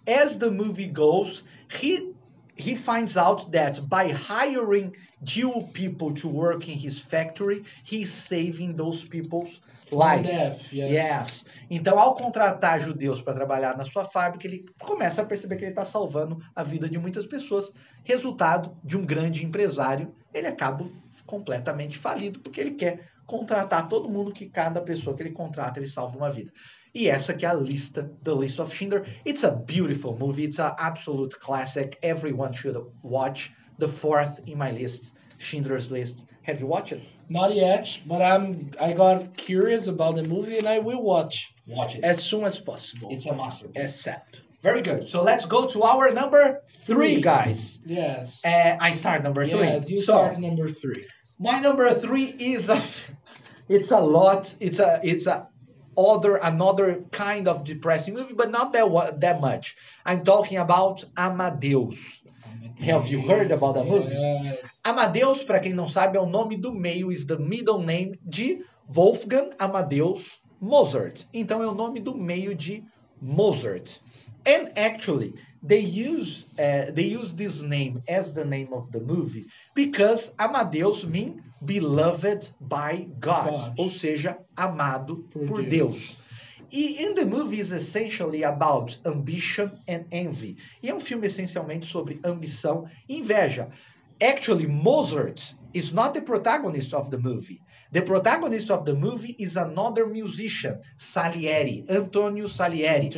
as 0.08 0.36
the 0.36 0.50
movie 0.50 0.88
goes, 0.88 1.44
he 1.80 2.12
he 2.58 2.74
finds 2.74 3.16
out 3.16 3.50
that 3.52 3.80
by 3.82 4.10
hiring 4.10 4.92
Jew 5.22 5.68
people 5.72 6.12
to 6.14 6.28
work 6.28 6.68
in 6.68 6.78
his 6.78 7.00
factory, 7.00 7.64
he's 7.84 8.10
saving 8.10 8.76
those 8.76 9.04
people's 9.04 9.60
lives. 9.90 10.28
Death, 10.28 10.72
yes. 10.72 10.90
Yes. 10.90 11.44
Então, 11.70 11.98
ao 11.98 12.14
contratar 12.14 12.80
judeus 12.80 13.22
para 13.22 13.34
trabalhar 13.34 13.76
na 13.76 13.84
sua 13.84 14.04
fábrica, 14.04 14.46
ele 14.46 14.66
começa 14.78 15.22
a 15.22 15.24
perceber 15.24 15.56
que 15.56 15.64
ele 15.64 15.72
está 15.72 15.84
salvando 15.84 16.38
a 16.54 16.62
vida 16.62 16.88
de 16.88 16.98
muitas 16.98 17.26
pessoas. 17.26 17.72
Resultado 18.04 18.76
de 18.84 18.96
um 18.96 19.04
grande 19.04 19.44
empresário, 19.44 20.14
ele 20.34 20.46
acaba 20.46 20.86
completamente 21.24 21.98
falido 21.98 22.40
porque 22.40 22.60
ele 22.60 22.72
quer 22.72 23.08
contratar 23.26 23.88
todo 23.88 24.08
mundo 24.08 24.32
que 24.32 24.46
cada 24.46 24.80
pessoa 24.80 25.16
que 25.16 25.22
ele 25.22 25.32
contrata 25.32 25.80
ele 25.80 25.88
salva 25.88 26.16
uma 26.16 26.30
vida. 26.30 26.52
E 26.94 27.08
essa 27.08 27.34
que 27.34 27.44
é 27.44 27.48
a 27.48 27.54
lista, 27.54 28.10
The 28.24 28.32
List 28.32 28.58
of 28.58 28.74
Schindler. 28.74 29.04
It's 29.26 29.44
a 29.44 29.50
beautiful 29.50 30.16
movie. 30.16 30.44
It's 30.44 30.58
an 30.58 30.74
absolute 30.78 31.38
classic. 31.38 31.98
Everyone 32.02 32.54
should 32.54 32.80
watch. 33.02 33.52
The 33.78 33.88
fourth 33.88 34.40
in 34.46 34.58
my 34.58 34.70
list, 34.70 35.12
Schindler's 35.38 35.90
List. 35.90 36.24
Have 36.42 36.60
you 36.60 36.66
watched 36.66 36.92
it? 36.92 37.02
Not 37.28 37.54
yet, 37.54 37.98
but 38.06 38.22
I'm 38.22 38.70
I 38.80 38.92
got 38.92 39.36
curious 39.36 39.86
about 39.88 40.16
the 40.16 40.22
movie 40.28 40.58
and 40.58 40.66
I 40.66 40.78
will 40.78 41.02
watch 41.02 41.52
Watch 41.66 41.96
it. 41.96 42.04
as 42.04 42.24
soon 42.24 42.44
as 42.44 42.58
possible. 42.58 43.08
It's 43.10 43.26
a 43.26 43.34
masterpiece. 43.34 44.06
ASAP. 44.06 44.22
Very 44.62 44.80
good. 44.82 45.08
So 45.08 45.22
let's 45.22 45.46
go 45.46 45.66
to 45.68 45.82
our 45.82 46.12
number 46.12 46.62
three, 46.86 47.20
guys. 47.20 47.78
Yes. 47.84 48.44
Uh, 48.44 48.76
I 48.80 48.92
start 48.92 49.22
number 49.22 49.46
three. 49.46 49.60
Yes, 49.60 49.90
you 49.90 49.98
so, 49.98 50.12
start 50.12 50.38
number 50.38 50.70
three. 50.70 51.04
My 51.38 51.60
number 51.60 51.92
three 51.94 52.24
is 52.24 52.68
a, 52.68 52.80
it's 53.68 53.90
a 53.90 54.00
lot. 54.00 54.54
It's 54.60 54.78
a 54.78 55.00
it's 55.02 55.26
a 55.26 55.48
other 55.98 56.36
another 56.36 57.04
kind 57.10 57.48
of 57.48 57.64
depressing 57.64 58.14
movie, 58.14 58.34
but 58.34 58.50
not 58.50 58.72
that 58.72 59.20
that 59.20 59.40
much. 59.40 59.76
I'm 60.04 60.24
talking 60.24 60.58
about 60.58 61.04
Amadeus. 61.16 62.20
Have 62.80 63.08
you 63.08 63.20
heard 63.20 63.50
about 63.50 63.74
that 63.74 63.86
movie? 63.86 64.12
Yes. 64.12 64.80
Amadeus, 64.84 65.42
para 65.42 65.60
quem 65.60 65.72
não 65.74 65.86
sabe, 65.86 66.16
é 66.16 66.20
o 66.20 66.26
nome 66.26 66.56
do 66.56 66.72
meio, 66.72 67.10
is 67.10 67.26
the 67.26 67.36
middle 67.36 67.80
name 67.80 68.18
de 68.22 68.64
Wolfgang 68.88 69.50
Amadeus 69.58 70.40
Mozart. 70.60 71.24
Então 71.32 71.62
é 71.62 71.66
o 71.66 71.74
nome 71.74 72.00
do 72.00 72.14
meio 72.16 72.54
de 72.54 72.84
Mozart. 73.20 74.00
And 74.46 74.70
actually, 74.76 75.34
they 75.66 75.80
use 75.80 76.46
uh, 76.58 76.92
they 76.94 77.06
use 77.16 77.34
this 77.34 77.62
name 77.62 78.00
as 78.08 78.32
the 78.32 78.44
name 78.44 78.72
of 78.72 78.92
the 78.92 79.00
movie 79.00 79.46
because 79.74 80.30
Amadeus 80.38 81.04
mean 81.04 81.42
beloved 81.64 82.48
by 82.60 83.08
God, 83.18 83.50
God. 83.50 83.74
ou 83.76 83.90
seja, 83.90 84.38
amado 84.56 85.26
Por 85.32 85.46
por, 85.46 85.62
Deus. 85.62 85.70
Deus. 85.70 86.16
E 86.72 87.04
in 87.04 87.14
the 87.14 87.24
movie 87.24 87.60
is 87.60 87.72
essentially 87.72 88.42
about 88.42 88.98
ambition 89.04 89.70
and 89.86 90.06
envy. 90.10 90.56
E 90.82 90.88
é 90.88 90.94
um 90.94 91.00
filme 91.00 91.26
essencialmente 91.26 91.86
sobre 91.86 92.20
ambição 92.24 92.88
e 93.08 93.18
inveja. 93.18 93.70
Actually, 94.20 94.66
Mozart 94.66 95.54
is 95.76 95.92
not 95.92 96.14
the 96.14 96.20
protagonist 96.22 96.94
of 96.94 97.10
the 97.10 97.18
movie. 97.18 97.60
The 97.92 98.02
protagonist 98.02 98.68
of 98.70 98.84
the 98.84 98.94
movie 98.94 99.36
is 99.38 99.56
another 99.56 100.06
musician, 100.06 100.80
Salieri, 100.96 101.84
Antonio 101.88 102.48
Salieri, 102.48 103.10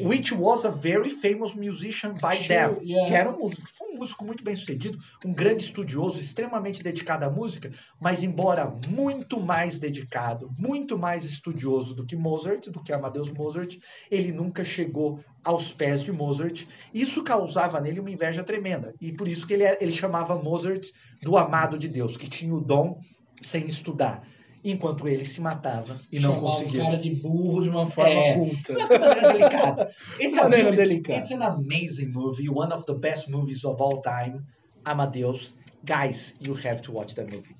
which 0.00 0.32
was 0.32 0.64
a 0.64 0.70
very 0.70 1.10
famous 1.10 1.54
musician 1.54 2.16
by 2.20 2.34
Sure, 2.36 2.56
them. 2.56 2.78
yeah. 2.82 3.06
Que 3.06 3.14
era 3.14 3.30
um 3.30 3.38
músico, 3.38 3.68
foi 3.76 3.88
um 3.92 3.98
músico 3.98 4.24
muito 4.24 4.42
bem 4.42 4.56
sucedido, 4.56 4.98
um 5.24 5.34
grande 5.34 5.62
estudioso, 5.64 6.18
extremamente 6.18 6.82
dedicado 6.82 7.24
à 7.26 7.30
música, 7.30 7.70
mas 8.00 8.22
embora 8.22 8.64
muito 8.88 9.38
mais 9.38 9.78
dedicado, 9.78 10.50
muito 10.58 10.96
mais 10.98 11.24
estudioso 11.24 11.94
do 11.94 12.06
que 12.06 12.16
Mozart, 12.16 12.68
do 12.70 12.82
que 12.82 12.92
Amadeus 12.94 13.28
Mozart, 13.30 13.76
ele 14.10 14.32
nunca 14.32 14.64
chegou 14.64 15.20
aos 15.46 15.72
pés 15.72 16.02
de 16.02 16.10
Mozart. 16.12 16.64
Isso 16.92 17.22
causava 17.22 17.80
nele 17.80 18.00
uma 18.00 18.10
inveja 18.10 18.42
tremenda. 18.44 18.92
E 19.00 19.12
por 19.12 19.26
isso 19.28 19.46
que 19.46 19.54
ele, 19.54 19.62
é- 19.64 19.78
ele 19.80 19.92
chamava 19.92 20.36
Mozart 20.36 20.84
do 21.22 21.36
amado 21.38 21.78
de 21.78 21.88
Deus, 21.88 22.16
que 22.16 22.28
tinha 22.28 22.54
o 22.54 22.60
dom 22.60 22.98
sem 23.40 23.64
estudar. 23.66 24.22
Enquanto 24.64 25.06
ele 25.06 25.24
se 25.24 25.40
matava 25.40 26.00
e 26.10 26.18
não 26.18 26.34
Chamava 26.34 26.56
conseguia. 26.56 26.80
o 26.82 26.84
cara 26.86 26.96
de 26.98 27.14
burro 27.14 27.62
de 27.62 27.68
uma 27.68 27.86
forma 27.86 28.10
É. 28.10 28.34
culta. 28.34 28.74
De 28.74 28.82
maneira 28.88 29.32
delicada. 29.32 29.90
It's, 30.18 30.36
maneira 30.36 30.70
beautiful- 30.72 30.76
delicada. 30.76 31.18
it's 31.20 31.30
an 31.32 31.42
amazing 31.42 32.08
movie, 32.12 32.48
one 32.50 32.72
of 32.74 32.84
the 32.84 32.94
best 32.94 33.30
movies 33.30 33.64
of 33.64 33.80
all 33.80 34.02
time. 34.02 34.40
Amadeus. 34.84 35.54
Guys, 35.84 36.34
you 36.40 36.54
have 36.54 36.82
to 36.82 36.92
watch 36.92 37.14
that 37.14 37.30
movie. 37.32 37.54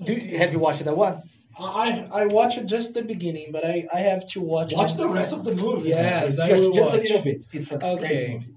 Do 0.00 0.12
have 0.38 0.52
you 0.52 0.60
watched 0.60 0.84
that 0.84 0.96
one? 0.96 1.20
I 1.58 2.06
I 2.12 2.26
watched 2.26 2.64
just 2.66 2.94
the 2.94 3.02
beginning, 3.02 3.48
but 3.52 3.64
I 3.64 3.86
I 3.92 4.00
have 4.00 4.26
to 4.30 4.40
watch. 4.40 4.72
Watch 4.74 4.92
it. 4.92 4.98
the 4.98 5.08
rest 5.08 5.32
of 5.32 5.44
the 5.44 5.54
movie. 5.54 5.90
Yes. 5.90 6.38
I 6.38 6.48
just, 6.48 6.62
will 6.62 6.72
just 6.72 6.94
a 6.94 6.96
little 6.98 7.22
bit. 7.22 7.44
It's 7.52 7.72
a 7.72 7.76
Okay. 7.76 7.96
great 7.98 8.30
movie. 8.32 8.54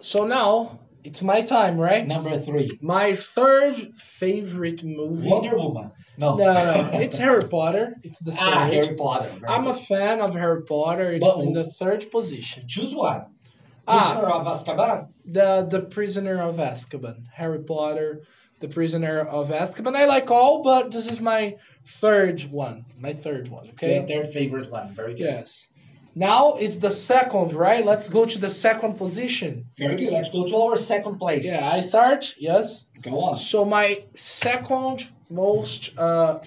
So 0.00 0.26
now 0.26 0.78
it's 1.04 1.22
my 1.22 1.42
time, 1.42 1.78
right? 1.78 2.06
Number 2.06 2.38
three, 2.38 2.68
My 2.82 3.14
third 3.14 3.76
favorite 4.20 4.84
movie. 4.84 5.28
Wonder 5.28 5.56
Woman. 5.56 5.90
No. 6.16 6.34
No, 6.36 6.52
no, 6.52 6.90
it's 6.98 7.16
Harry 7.18 7.44
Potter. 7.44 7.94
It's 8.02 8.18
the 8.20 8.32
third. 8.38 8.40
Ah, 8.40 8.66
Harry 8.66 8.94
Potter. 8.96 9.30
Very 9.40 9.46
I'm 9.52 9.66
a 9.68 9.74
fan 9.74 10.20
of 10.20 10.34
Harry 10.34 10.62
Potter. 10.62 11.12
It's 11.12 11.24
But- 11.24 11.44
in 11.44 11.52
the 11.52 11.70
third 11.78 12.10
position. 12.10 12.64
Choose 12.68 12.92
one. 12.94 13.22
Ah. 13.86 14.12
Prisoner 14.18 14.32
of 14.34 14.46
Azkaban. 14.46 15.08
The 15.24 15.66
The 15.70 15.80
Prisoner 15.82 16.38
of 16.42 16.56
Azkaban. 16.56 17.24
Harry 17.32 17.60
Potter, 17.60 18.22
The 18.60 18.68
Prisoner 18.68 19.20
of 19.20 19.50
Azkaban. 19.50 19.96
I 19.96 20.06
like 20.06 20.30
all, 20.30 20.62
but 20.62 20.90
this 20.90 21.08
is 21.08 21.20
my 21.20 21.56
third 22.00 22.42
one. 22.50 22.84
My 22.98 23.12
third 23.12 23.48
one. 23.48 23.68
Okay. 23.70 23.98
Your 23.98 24.06
third 24.06 24.32
favorite 24.32 24.70
one. 24.70 24.92
Very 24.94 25.14
good. 25.14 25.20
Yes. 25.20 25.68
Now 26.14 26.54
it's 26.54 26.76
the 26.76 26.90
second, 26.90 27.52
right? 27.52 27.84
Let's 27.84 28.08
go 28.08 28.24
to 28.24 28.38
the 28.38 28.50
second 28.50 28.94
position. 28.98 29.66
Very 29.76 29.94
good. 29.96 30.12
Let's 30.12 30.30
go 30.30 30.44
to 30.44 30.56
our 30.56 30.76
second 30.76 31.18
place. 31.18 31.44
Yeah, 31.44 31.70
I 31.70 31.80
start. 31.82 32.34
Yes. 32.38 32.86
Go 33.00 33.20
on. 33.20 33.38
So 33.38 33.64
my 33.64 34.04
second 34.14 35.08
most, 35.30 35.96
uh, 35.96 36.40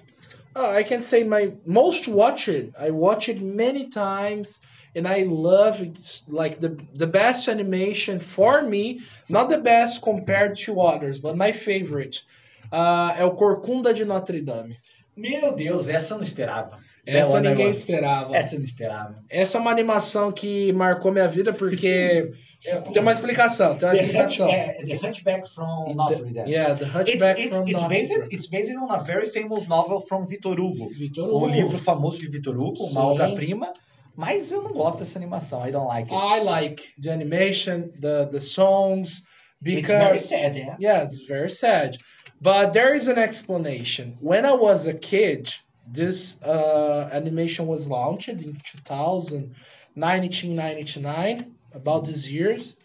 uh, 0.55 0.69
I 0.69 0.83
can 0.83 1.01
say 1.01 1.23
my 1.23 1.53
most 1.65 2.09
watched. 2.09 2.49
I 2.77 2.89
watch 2.91 3.29
it 3.29 3.41
many 3.41 3.87
times, 3.89 4.59
and 4.95 5.07
I 5.07 5.23
love 5.23 5.81
it's 5.81 6.23
like 6.27 6.59
the 6.59 6.77
the 6.93 7.07
best 7.07 7.47
animation 7.47 8.19
for 8.19 8.61
me. 8.63 8.99
Not 9.29 9.49
the 9.49 9.57
best 9.59 10.01
compared 10.01 10.57
to 10.65 10.81
others, 10.81 11.19
but 11.19 11.35
my 11.35 11.51
favorite. 11.51 12.23
Uh, 12.71 13.11
é 13.17 13.25
o 13.25 13.31
Corcunda 13.31 13.93
de 13.93 14.05
Notre 14.05 14.41
Dame. 14.41 14.77
Meu 15.15 15.53
Deus, 15.53 15.89
essa 15.89 16.13
eu 16.13 16.17
não 16.19 16.23
esperava. 16.23 16.79
Essa 17.05 17.35
one 17.35 17.47
I 17.47 17.49
ninguém 17.49 17.69
esperava. 17.69 18.33
Essa 18.35 18.55
eu 18.55 18.59
não 18.59 18.65
esperava. 18.65 19.15
Essa 19.29 19.57
é 19.57 19.61
uma 19.61 19.71
animação 19.71 20.31
que 20.31 20.71
marcou 20.71 21.11
minha 21.11 21.27
vida 21.27 21.51
porque 21.51 22.31
tem 22.93 23.01
uma 23.01 23.11
explicação, 23.11 23.75
tem 23.75 23.89
uma 23.89 23.95
The, 23.95 24.03
explicação. 24.03 24.47
Hunchback, 24.47 24.85
the 24.85 25.07
Hunchback 25.07 25.49
from 25.53 25.93
Notre 25.95 26.31
Dame. 26.31 26.49
Yeah, 26.49 26.75
the 26.75 26.85
It's, 26.85 26.95
Hunchback 26.95 27.41
it's, 27.41 27.55
from 27.57 27.63
it's, 27.67 27.73
Notre 27.73 27.89
based, 27.89 28.13
Dame. 28.13 28.27
it's 28.31 28.47
based 28.47 28.77
on 28.77 28.89
a 28.91 29.03
very 29.03 29.27
famous 29.27 29.67
novel 29.67 29.99
from 29.99 30.25
Victor 30.25 30.53
Hugo. 30.55 30.87
Victor 30.97 31.23
O 31.23 31.39
Hugo. 31.39 31.47
livro 31.47 31.77
famoso 31.77 32.19
de 32.19 32.29
Victor 32.29 32.55
Hugo, 32.55 32.77
Sim. 32.77 32.91
uma 32.91 33.05
obra-prima. 33.07 33.73
Mas 34.15 34.51
eu 34.51 34.61
não 34.61 34.73
gosto 34.73 34.99
dessa 34.99 35.17
animação. 35.17 35.65
I 35.65 35.71
don't 35.71 35.87
like 35.87 36.13
it. 36.13 36.13
I 36.13 36.43
like 36.43 36.93
the 36.99 37.11
animation, 37.11 37.91
the 37.99 38.27
the 38.29 38.39
songs, 38.39 39.23
because 39.61 40.17
it's 40.17 40.29
very 40.29 40.43
sad, 40.43 40.55
yeah? 40.55 40.75
yeah, 40.79 41.03
it's 41.03 41.21
very 41.27 41.49
sad. 41.49 41.97
But 42.41 42.73
there 42.73 42.95
is 42.95 43.07
an 43.07 43.17
explanation. 43.17 44.15
When 44.19 44.45
I 44.45 44.53
was 44.53 44.87
a 44.87 44.93
kid, 44.93 45.53
this 45.87 46.41
uh, 46.41 47.09
animation 47.11 47.67
was 47.67 47.87
launched 47.87 48.29
in 48.29 48.57
2000, 48.63 49.55
1999, 49.93 51.55
about 51.73 52.05
these 52.05 52.29
years. 52.29 52.75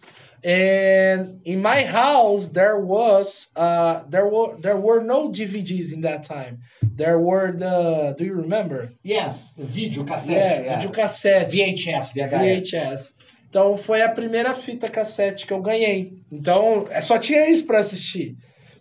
And 0.46 1.40
in 1.44 1.60
my 1.60 1.82
house, 1.82 2.50
there 2.50 2.78
was 2.78 3.48
uh, 3.56 4.04
there 4.08 4.28
were 4.28 4.56
there 4.60 4.76
were 4.76 5.02
no 5.02 5.28
DVDs 5.28 5.92
in 5.92 6.02
that 6.02 6.22
time. 6.22 6.60
There 6.82 7.18
were 7.18 7.50
the. 7.50 8.14
Do 8.16 8.24
you 8.24 8.34
remember? 8.34 8.92
Yes, 9.02 9.52
vídeo, 9.58 10.06
cassete. 10.06 10.30
yeah, 10.30 10.60
yeah. 10.62 10.80
videocassete. 10.80 11.50
VHS, 11.50 12.12
VHS. 12.14 12.72
VHS. 12.72 13.14
Então 13.50 13.76
foi 13.76 14.02
a 14.02 14.08
primeira 14.08 14.54
fita 14.54 14.88
cassete 14.88 15.48
que 15.48 15.52
eu 15.52 15.60
ganhei. 15.60 16.12
Então 16.30 16.86
é, 16.90 17.00
só 17.00 17.18
tinha 17.18 17.50
isso 17.50 17.66
pra 17.66 17.80
assistir. 17.80 18.36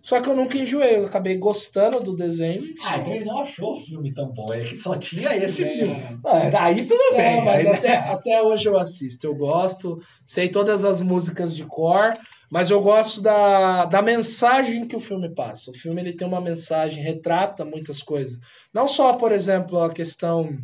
Só 0.05 0.21
que 0.21 0.29
eu 0.29 0.35
nunca 0.35 0.55
enjoei, 0.55 0.97
eu 0.97 1.07
acabei 1.07 1.35
gostando 1.35 1.99
do 1.99 2.15
desenho. 2.15 2.61
Ah, 2.85 2.99
então 2.99 3.11
ele 3.15 3.25
não 3.25 3.39
achou 3.39 3.71
o 3.71 3.81
filme 3.83 4.13
tão 4.13 4.27
bom, 4.31 4.53
é 4.53 4.59
que 4.59 4.75
só 4.75 4.95
tinha 4.95 5.35
esse 5.35 5.63
É. 5.63 5.67
filme. 5.67 6.19
Ah, 6.23 6.65
Aí 6.65 6.85
tudo 6.85 7.15
bem. 7.17 7.37
Não, 7.37 7.45
mas 7.45 7.65
aí- 7.65 7.73
até, 7.73 7.97
até 7.97 8.43
hoje 8.43 8.67
eu 8.67 8.77
assisto, 8.77 9.25
eu 9.25 9.33
gosto, 9.33 9.99
sei 10.23 10.47
todas 10.47 10.85
as 10.85 11.01
músicas 11.01 11.55
de 11.55 11.65
cor, 11.65 12.13
mas 12.51 12.69
eu 12.69 12.79
gosto 12.83 13.19
da, 13.19 13.85
da 13.85 13.99
mensagem 14.03 14.87
que 14.87 14.95
o 14.95 14.99
filme 14.99 15.27
passa. 15.33 15.71
O 15.71 15.73
filme 15.73 15.99
ele 15.99 16.13
tem 16.15 16.27
uma 16.27 16.39
mensagem, 16.39 17.01
retrata 17.01 17.65
muitas 17.65 18.03
coisas. 18.03 18.37
Não 18.71 18.85
só, 18.87 19.13
por 19.13 19.31
exemplo, 19.31 19.79
a 19.81 19.89
questão 19.91 20.55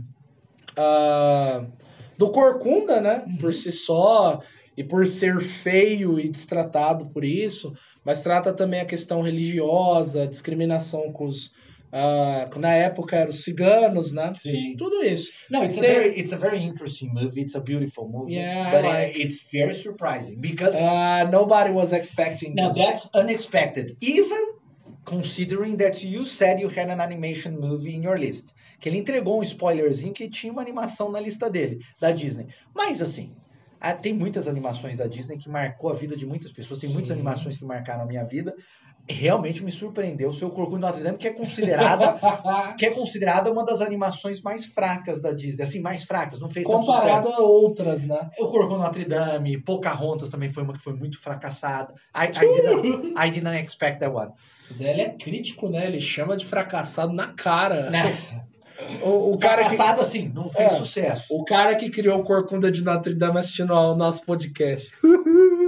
ah, 0.77 1.65
do 2.17 2.29
Corcunda, 2.31 3.01
né? 3.01 3.25
Por 3.39 3.51
si 3.53 3.71
só, 3.71 4.39
e 4.77 4.83
por 4.83 5.05
ser 5.05 5.39
feio 5.41 6.19
e 6.19 6.29
destratado 6.29 7.07
por 7.07 7.23
isso, 7.25 7.73
mas 8.05 8.21
trata 8.21 8.53
também 8.53 8.79
a 8.79 8.85
questão 8.85 9.21
religiosa, 9.21 10.27
discriminação 10.27 11.11
com 11.11 11.25
os. 11.25 11.51
que 12.51 12.57
na 12.59 12.71
época 12.73 13.17
eram 13.17 13.29
os 13.31 13.43
ciganos, 13.43 14.13
né? 14.13 14.33
Sim. 14.37 14.75
Tudo 14.77 15.03
isso. 15.03 15.29
No, 15.51 15.63
it's 15.63 15.77
a 15.77 15.81
very 15.81 16.17
it's 16.19 16.31
a 16.31 16.37
very 16.37 16.63
interesting 16.63 17.09
movie. 17.13 17.41
It's 17.41 17.55
a 17.55 17.59
beautiful 17.59 18.07
movie. 18.07 18.35
Yeah, 18.35 18.71
but 18.71 18.85
like. 18.85 19.13
it, 19.19 19.25
it's 19.25 19.43
very 19.51 19.73
surprising 19.73 20.39
because 20.39 20.75
Uh, 20.75 21.29
nobody 21.29 21.71
was 21.71 21.91
expecting 21.91 22.55
now 22.55 22.71
this. 22.71 22.77
that's 22.85 23.09
unexpected. 23.13 23.97
Even 23.99 24.53
considering 25.05 25.77
that 25.77 26.01
you 26.03 26.23
said 26.25 26.59
you 26.61 26.69
had 26.69 26.89
an 26.89 27.01
animation 27.01 27.59
movie 27.59 27.93
in 27.95 28.03
your 28.03 28.17
list. 28.17 28.53
Que 28.79 28.87
ele 28.89 28.99
entregou 28.99 29.39
um 29.39 29.43
spoilerzinho 29.43 30.13
que 30.13 30.29
tinha 30.29 30.51
uma 30.53 30.61
animação 30.61 31.11
na 31.11 31.19
lista 31.19 31.49
dele, 31.49 31.79
da 31.99 32.11
Disney. 32.11 32.47
Mas 32.73 33.01
assim, 33.01 33.33
ah, 33.81 33.95
tem 33.95 34.13
muitas 34.13 34.47
animações 34.47 34.95
da 34.95 35.07
Disney 35.07 35.39
que 35.39 35.49
marcou 35.49 35.89
a 35.89 35.95
vida 35.95 36.15
de 36.15 36.23
muitas 36.23 36.51
pessoas. 36.51 36.79
Tem 36.79 36.89
muitas 36.91 37.07
Sim. 37.07 37.13
animações 37.13 37.57
que 37.57 37.65
marcaram 37.65 38.03
a 38.03 38.05
minha 38.05 38.23
vida. 38.23 38.53
realmente 39.09 39.63
me 39.63 39.71
surpreendeu 39.71 40.29
o 40.29 40.33
seu 40.33 40.51
Corcunda 40.51 40.85
Notre 40.85 41.01
Dame, 41.03 41.17
que 41.17 41.27
é 41.27 41.33
considerada 41.33 42.15
que 42.77 42.85
é 42.85 42.91
considerada 42.91 43.51
uma 43.51 43.65
das 43.65 43.81
animações 43.81 44.39
mais 44.39 44.65
fracas 44.65 45.19
da 45.19 45.31
Disney, 45.31 45.63
assim, 45.63 45.79
mais 45.79 46.03
fracas, 46.03 46.39
não 46.39 46.51
fez 46.51 46.67
sucesso. 46.67 47.27
a 47.27 47.39
outras, 47.39 48.03
né? 48.03 48.29
O 48.37 48.47
Corcunda 48.49 48.83
Notre 48.83 49.03
Dame, 49.03 49.59
Pocahontas 49.63 50.29
também 50.29 50.51
foi 50.51 50.61
uma 50.61 50.73
que 50.73 50.79
foi 50.79 50.93
muito 50.93 51.19
fracassada. 51.19 51.91
I, 52.15 52.25
I, 52.25 52.31
didn't, 52.31 53.13
I 53.17 53.31
didn't 53.31 53.65
expect 53.65 53.99
that 53.99 54.13
one. 54.15 54.31
Zé, 54.71 54.91
ele 54.91 55.01
é 55.01 55.09
crítico, 55.09 55.67
né? 55.67 55.87
Ele 55.87 55.99
chama 55.99 56.37
de 56.37 56.45
fracassado 56.45 57.11
na 57.11 57.33
cara. 57.33 57.89
Né? 57.89 58.01
O, 59.03 59.33
o 59.33 59.37
cara 59.37 59.63
que, 59.63 59.75
Fracassado, 59.75 60.01
assim, 60.01 60.31
não 60.33 60.49
fez 60.49 60.71
É. 60.71 60.75
sucesso. 60.75 61.25
o 61.29 61.43
cara 61.45 61.75
que 61.75 61.89
criou 61.89 62.19
o 62.19 62.23
Corcunda 62.23 62.71
de 62.71 62.81
Notre 62.81 63.13
Dame 63.13 63.39
assistindo 63.39 63.73
ao 63.73 63.95
nosso 63.95 64.23
podcast. 64.25 64.89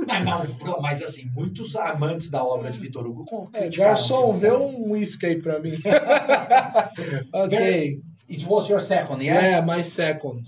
Mas, 0.06 0.26
não, 0.60 0.82
mas, 0.82 1.02
assim, 1.02 1.26
muitos 1.34 1.76
amantes 1.78 2.30
da 2.30 2.44
obra 2.44 2.70
de 2.70 2.78
Vitor 2.78 3.06
Hugo 3.08 3.50
É, 3.54 3.62
criticaram 3.62 3.92
garçom, 3.92 4.20
o 4.32 4.34
filme 4.34 4.40
vê 4.42 4.50
também. 4.52 4.76
um 4.76 4.92
whisky 4.92 5.26
aí 5.28 5.42
pra 5.42 5.60
mim. 5.60 5.80
ok. 7.34 8.02
It 8.30 8.46
was 8.48 8.68
your 8.70 8.82
second, 8.82 9.24
yeah? 9.24 9.46
Yeah, 9.48 9.66
my 9.66 9.84
second. 9.84 10.44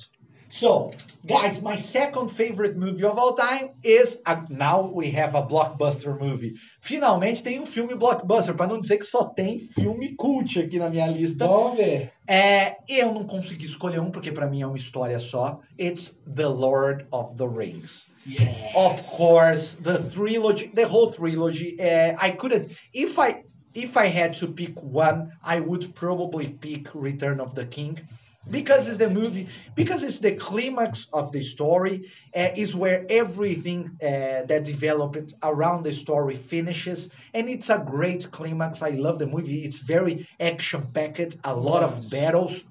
So, 0.50 0.92
guys, 1.26 1.62
my 1.62 1.76
second 1.76 2.30
favorite 2.30 2.78
movie 2.78 3.04
of 3.04 3.18
all 3.18 3.34
time 3.34 3.72
is 3.84 4.18
a, 4.26 4.44
now 4.50 4.82
we 4.82 5.12
have 5.12 5.36
a 5.36 5.42
blockbuster 5.42 6.20
movie. 6.20 6.54
Finalmente 6.82 7.44
tem 7.44 7.60
um 7.60 7.66
filme 7.66 7.96
blockbuster, 7.96 8.54
para 8.54 8.68
não 8.68 8.80
dizer 8.80 9.00
que 9.00 9.06
só 9.06 9.26
tem 9.26 9.60
filme 9.60 10.16
cult 10.16 10.60
aqui 10.60 10.78
na 10.78 10.90
minha 10.90 11.08
lista. 11.08 11.48
Vamos 11.48 11.78
ver. 11.78 12.12
É, 12.28 12.78
eu 12.88 13.14
não 13.14 13.26
consegui 13.26 13.66
escolher 13.66 14.00
um 14.00 14.12
porque 14.12 14.32
para 14.32 14.48
mim 14.48 14.62
é 14.62 14.68
uma 14.68 14.78
história 14.78 15.20
só. 15.20 15.60
It's 15.80 16.18
The 16.34 16.48
Lord 16.48 17.06
of 17.12 17.36
the 17.36 17.48
Rings. 17.48 18.06
Of 18.76 19.18
course, 19.18 19.78
the 19.84 20.00
trilogy, 20.10 20.70
the 20.70 20.86
whole 20.86 21.12
trilogy. 21.12 21.78
Uh, 21.80 22.16
I 22.20 22.32
couldn't. 22.32 22.72
If 22.92 23.20
I 23.20 23.44
if 23.76 23.98
I 23.98 24.08
had 24.08 24.34
to 24.40 24.48
pick 24.48 24.82
one, 24.82 25.32
I 25.44 25.60
would 25.60 25.94
probably 25.94 26.48
pick 26.48 26.88
Return 26.96 27.40
of 27.40 27.54
the 27.54 27.66
King, 27.66 28.00
because 28.50 28.88
it's 28.88 28.98
the 28.98 29.10
movie, 29.10 29.50
because 29.76 30.04
it's 30.04 30.20
the 30.20 30.36
climax 30.36 31.08
of 31.14 31.32
the 31.32 31.42
story, 31.42 32.10
uh, 32.36 32.50
is 32.56 32.76
where 32.76 33.06
everything 33.10 33.90
uh, 34.02 34.44
that 34.50 34.64
developed 34.66 35.34
around 35.44 35.84
the 35.84 35.94
story 35.94 36.36
finishes, 36.36 37.10
and 37.34 37.50
it's 37.50 37.70
a 37.70 37.84
great 37.86 38.30
climax. 38.32 38.82
I 38.82 38.92
love 38.92 39.20
the 39.20 39.28
movie. 39.28 39.64
It's 39.66 39.80
very 39.80 40.28
action 40.40 40.92
packed, 40.94 41.38
a 41.44 41.56
lot 41.56 41.84
Yes. 41.84 41.94
of 41.96 42.10
battles 42.10 42.64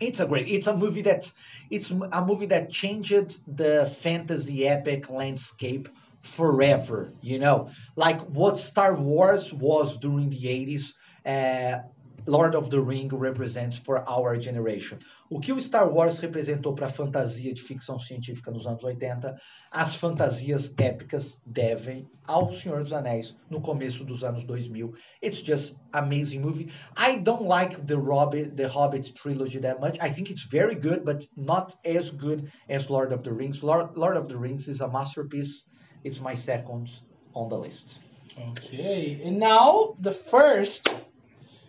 it's 0.00 0.20
a 0.20 0.26
great 0.26 0.48
it's 0.48 0.66
a 0.66 0.76
movie 0.76 1.02
that 1.02 1.30
it's 1.70 1.90
a 1.90 2.24
movie 2.26 2.46
that 2.46 2.70
changed 2.70 3.12
the 3.46 3.86
fantasy 4.00 4.66
epic 4.66 5.08
landscape 5.10 5.88
forever 6.22 7.14
you 7.20 7.38
know 7.38 7.68
like 7.96 8.20
what 8.22 8.58
star 8.58 8.94
wars 8.94 9.52
was 9.52 9.98
during 9.98 10.28
the 10.30 10.48
80s 10.48 10.94
uh, 11.26 11.78
Lord 12.26 12.54
of 12.54 12.70
the 12.70 12.80
Ring 12.80 13.08
represents 13.08 13.78
for 13.78 14.08
our 14.08 14.36
generation. 14.36 14.98
O 15.28 15.40
que 15.40 15.52
o 15.52 15.58
Star 15.58 15.90
Wars 15.90 16.20
representou 16.20 16.72
para 16.72 16.86
a 16.86 16.92
fantasia 16.92 17.52
de 17.52 17.60
ficção 17.60 17.98
científica 17.98 18.50
nos 18.50 18.66
anos 18.66 18.84
80, 18.84 19.36
as 19.70 19.96
fantasias 19.96 20.72
épicas 20.78 21.40
devem 21.44 22.08
ao 22.24 22.52
Senhor 22.52 22.80
dos 22.80 22.92
Anéis 22.92 23.36
no 23.50 23.60
começo 23.60 24.04
dos 24.04 24.22
anos 24.22 24.44
2000. 24.44 24.92
It's 25.20 25.42
just 25.42 25.74
amazing 25.92 26.40
movie. 26.40 26.70
I 26.96 27.16
don't 27.16 27.48
like 27.48 27.76
the 27.86 27.96
Hobbit, 27.96 28.56
the 28.56 28.68
Hobbit 28.68 29.14
trilogy 29.14 29.58
that 29.60 29.80
much. 29.80 29.98
I 30.00 30.10
think 30.10 30.30
it's 30.30 30.44
very 30.44 30.76
good, 30.76 31.04
but 31.04 31.26
not 31.36 31.76
as 31.84 32.10
good 32.10 32.52
as 32.68 32.88
Lord 32.88 33.12
of 33.12 33.24
the 33.24 33.32
Rings. 33.32 33.62
Lord, 33.64 33.96
Lord 33.96 34.16
of 34.16 34.28
the 34.28 34.36
Rings 34.36 34.68
is 34.68 34.80
a 34.80 34.88
masterpiece. 34.88 35.64
It's 36.04 36.20
my 36.20 36.34
second 36.34 36.88
on 37.34 37.48
the 37.48 37.56
list. 37.56 37.98
Okay. 38.38 39.20
And 39.24 39.38
now 39.38 39.96
the 39.98 40.12
first. 40.12 40.88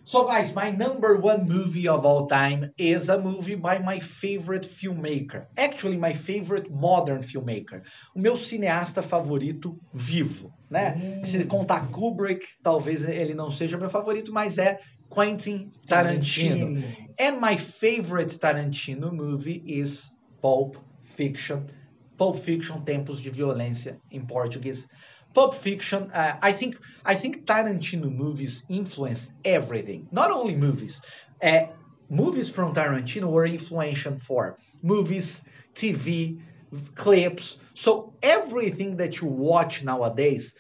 So, 0.05 0.25
guys, 0.25 0.53
my 0.53 0.69
number 0.69 1.15
one 1.15 1.48
movie 1.48 1.88
of 1.88 2.05
all 2.05 2.27
time 2.27 2.72
is 2.77 3.07
a 3.07 3.17
movie 3.17 3.55
by 3.55 3.79
my 3.79 4.00
favorite 4.00 4.67
filmmaker. 4.67 5.45
Actually, 5.57 5.95
my 5.95 6.12
favorite 6.12 6.69
modern 6.69 7.24
filmmaker. 7.24 7.83
O 8.13 8.19
meu 8.19 8.36
cineasta 8.36 9.01
favorito 9.01 9.79
vivo, 9.93 10.51
né? 10.69 10.95
Hum. 10.95 11.24
Se 11.24 11.45
contar 11.45 11.89
Kubrick, 11.89 12.45
talvez 12.62 13.03
ele 13.03 13.33
não 13.33 13.50
seja 13.50 13.77
meu 13.77 13.89
favorito, 13.89 14.33
mas 14.33 14.57
é 14.57 14.79
Quentin 15.10 15.72
Tarantino. 15.88 16.83
And 17.17 17.39
my 17.39 17.55
favorite 17.55 18.38
Tarantino 18.38 19.10
movie 19.13 19.63
is 19.65 20.12
Pulp 20.41 20.75
Fiction. 21.15 21.65
Pulp 22.17 22.38
Fiction, 22.38 22.81
Tempos 22.81 23.22
de 23.22 23.29
Violência, 23.29 23.98
em 24.12 24.25
português. 24.25 24.86
Pulp 25.34 25.56
Fiction, 25.56 26.12
uh, 26.13 26.38
I 26.42 26.52
think 26.52 26.78
I 27.06 27.15
think 27.15 27.46
Tarantino 27.46 28.13
movies 28.13 28.63
influence 28.69 29.32
everything. 29.43 30.08
Not 30.12 30.32
only 30.32 30.56
movies. 30.56 31.02
Uh, 31.41 31.63
movies 32.10 32.50
from 32.50 32.74
Tarantino 32.74 33.30
were 33.30 33.46
influential 33.46 34.17
for 34.19 34.58
movies, 34.82 35.41
TV, 35.76 36.39
clips. 36.96 37.58
So 37.74 38.13
everything 38.22 38.98
that 38.98 39.22
you 39.22 39.28
watch 39.28 39.84
nowadays 39.84 40.54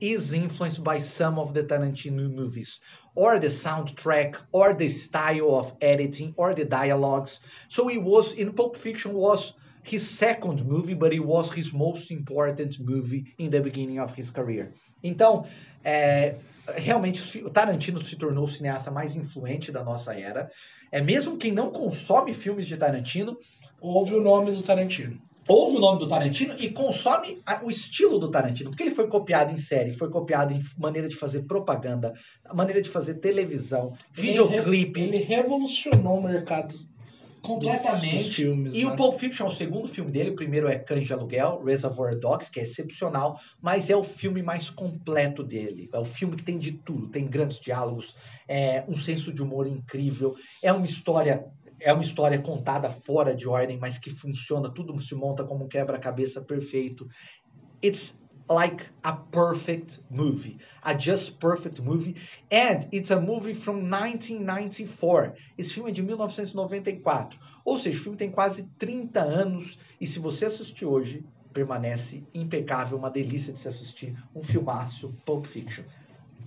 is 0.00 0.32
influenced 0.32 0.82
by 0.82 0.98
some 0.98 1.38
of 1.38 1.54
the 1.54 1.62
Tarantino 1.64 2.32
movies, 2.32 2.80
or 3.14 3.38
the 3.38 3.48
soundtrack, 3.48 4.36
or 4.52 4.74
the 4.74 4.88
style 4.88 5.56
of 5.56 5.74
editing, 5.80 6.34
or 6.36 6.54
the 6.54 6.64
dialogues. 6.64 7.40
So 7.68 7.88
it 7.88 8.02
was 8.02 8.32
in 8.32 8.52
Pulp 8.52 8.76
Fiction 8.76 9.14
was 9.14 9.54
his 9.84 10.02
second 10.02 10.64
movie, 10.64 10.94
but 10.94 11.12
it 11.12 11.20
was 11.20 11.50
his 11.50 11.72
most 11.72 12.10
important 12.10 12.78
movie 12.80 13.34
in 13.38 13.50
the 13.50 13.60
beginning 13.60 14.00
of 14.00 14.18
his 14.18 14.30
career. 14.30 14.72
Então, 15.02 15.44
é, 15.84 16.36
realmente, 16.76 17.42
o 17.44 17.50
Tarantino 17.50 18.02
se 18.02 18.16
tornou 18.16 18.44
o 18.44 18.48
cineasta 18.48 18.90
mais 18.90 19.14
influente 19.14 19.70
da 19.70 19.84
nossa 19.84 20.14
era. 20.14 20.50
É 20.90 21.00
mesmo 21.00 21.36
quem 21.36 21.52
não 21.52 21.70
consome 21.70 22.32
filmes 22.32 22.66
de 22.66 22.76
Tarantino, 22.76 23.36
Ouve 23.80 24.14
o 24.14 24.22
nome 24.22 24.50
do 24.50 24.62
Tarantino. 24.62 25.20
ouve 25.46 25.76
o 25.76 25.78
nome 25.78 25.98
do 25.98 26.08
Tarantino 26.08 26.54
e 26.58 26.70
consome 26.70 27.42
o 27.62 27.68
estilo 27.68 28.18
do 28.18 28.30
Tarantino, 28.30 28.70
porque 28.70 28.82
ele 28.82 28.94
foi 28.94 29.08
copiado 29.08 29.52
em 29.52 29.58
série, 29.58 29.92
foi 29.92 30.08
copiado 30.08 30.54
em 30.54 30.60
maneira 30.78 31.06
de 31.06 31.14
fazer 31.14 31.42
propaganda, 31.42 32.14
maneira 32.54 32.80
de 32.80 32.88
fazer 32.88 33.16
televisão, 33.16 33.92
videoclipe. 34.10 35.02
Ele, 35.02 35.18
ele 35.18 35.24
revolucionou 35.24 36.18
o 36.18 36.22
mercado 36.22 36.74
Completamente. 37.44 38.16
dos 38.16 38.34
filmes. 38.34 38.74
E 38.74 38.84
né? 38.84 38.90
o 38.90 38.96
Pulp 38.96 39.18
Fiction 39.18 39.46
é 39.46 39.48
o 39.48 39.52
segundo 39.52 39.86
filme 39.86 40.10
dele. 40.10 40.30
O 40.30 40.34
primeiro 40.34 40.66
é 40.66 40.78
Cães 40.78 41.06
de 41.06 41.12
Aluguel, 41.12 41.62
Reservoir 41.62 42.18
Dogs, 42.18 42.50
que 42.50 42.58
é 42.58 42.62
excepcional, 42.62 43.38
mas 43.60 43.90
é 43.90 43.96
o 43.96 44.02
filme 44.02 44.42
mais 44.42 44.70
completo 44.70 45.44
dele. 45.44 45.88
É 45.92 45.98
o 45.98 46.04
filme 46.04 46.36
que 46.36 46.42
tem 46.42 46.58
de 46.58 46.72
tudo. 46.72 47.08
Tem 47.08 47.26
grandes 47.26 47.60
diálogos, 47.60 48.16
é 48.48 48.84
um 48.88 48.96
senso 48.96 49.32
de 49.32 49.42
humor 49.42 49.66
incrível, 49.66 50.34
é 50.62 50.72
uma 50.72 50.86
história. 50.86 51.44
É 51.80 51.92
uma 51.92 52.04
história 52.04 52.38
contada 52.38 52.88
fora 52.88 53.34
de 53.34 53.48
ordem, 53.48 53.76
mas 53.76 53.98
que 53.98 54.08
funciona, 54.08 54.72
tudo 54.72 54.98
se 55.00 55.14
monta 55.14 55.44
como 55.44 55.64
um 55.64 55.68
quebra-cabeça 55.68 56.40
perfeito. 56.40 57.06
It's 57.84 58.16
like 58.48 58.84
a 59.02 59.12
perfect 59.12 60.00
movie, 60.10 60.58
a 60.82 60.92
just 60.94 61.38
perfect 61.38 61.80
movie, 61.80 62.14
and 62.52 62.86
it's 62.92 63.10
a 63.10 63.18
movie 63.20 63.54
from 63.54 63.88
1994. 63.88 65.32
Esse 65.56 65.72
filme 65.74 65.90
é 65.90 65.92
de 65.94 66.02
1994, 66.02 67.38
ou 67.64 67.78
seja, 67.78 67.98
o 67.98 68.02
filme 68.02 68.18
tem 68.18 68.30
quase 68.30 68.64
30 68.78 69.20
anos 69.20 69.78
e 70.00 70.06
se 70.06 70.18
você 70.18 70.44
assistir 70.44 70.84
hoje, 70.84 71.24
permanece 71.52 72.22
impecável, 72.34 72.98
uma 72.98 73.10
delícia 73.10 73.52
de 73.52 73.58
se 73.58 73.68
assistir, 73.68 74.14
um 74.34 74.42
filmaço, 74.42 75.12
Pulp 75.24 75.46
Fiction. 75.46 75.84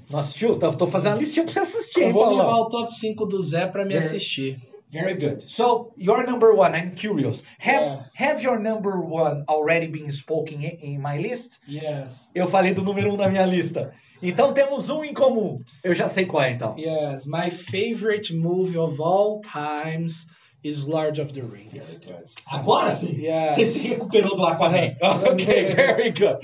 Não 0.10 0.20
assistiu? 0.20 0.58
Tô, 0.58 0.72
tô 0.74 0.88
fazendo 0.88 1.14
uma 1.14 1.20
listinha 1.20 1.44
pra 1.46 1.54
você 1.54 1.60
assistir, 1.60 2.02
Eu 2.02 2.08
hein, 2.08 2.14
vou 2.14 2.24
Paulão? 2.24 2.46
levar 2.46 2.58
o 2.60 2.70
top 2.70 2.94
5 2.96 3.26
do 3.26 3.42
Zé 3.42 3.66
pra 3.68 3.84
me 3.84 3.94
Very- 3.94 4.06
assistir. 4.06 4.62
Very 4.90 5.16
good. 5.16 5.42
So 5.42 5.94
your 5.98 6.26
number 6.26 6.54
one, 6.54 6.74
I'm 6.74 6.96
curious. 6.96 7.44
Have 7.60 7.82
Yeah. 7.84 8.04
have 8.16 8.42
your 8.42 8.58
number 8.60 9.00
one 9.02 9.44
already 9.50 9.88
been 9.88 10.12
spoken 10.12 10.64
in, 10.64 11.02
my 11.02 11.18
list? 11.18 11.60
Yes. 11.68 12.30
Eu 12.34 12.48
falei 12.48 12.74
do 12.74 12.82
número 12.82 13.12
um 13.14 13.18
na 13.18 13.28
minha 13.28 13.46
lista. 13.46 13.92
Então 14.22 14.54
temos 14.54 14.90
um 14.90 15.04
em 15.04 15.14
comum. 15.14 15.62
Eu 15.84 15.94
já 15.94 16.08
sei 16.08 16.26
qual 16.26 16.44
é, 16.44 16.52
então. 16.52 16.76
Yes. 16.78 17.26
My 17.26 17.50
favorite 17.52 18.34
movie 18.34 18.78
of 18.78 19.00
all 19.02 19.42
times 19.42 20.26
is 20.64 20.86
Lord 20.86 21.20
of 21.22 21.34
the 21.34 21.42
Rings. 21.42 22.00
Agora 22.46 22.92
sim. 22.92 23.16
Yeah. 23.20 23.54
Você 23.54 23.66
se 23.66 23.88
recuperou 23.90 24.36
do 24.36 24.44
Aquaman. 24.46 24.96
ok, 25.02 25.66
very 25.76 26.12
good. 26.12 26.40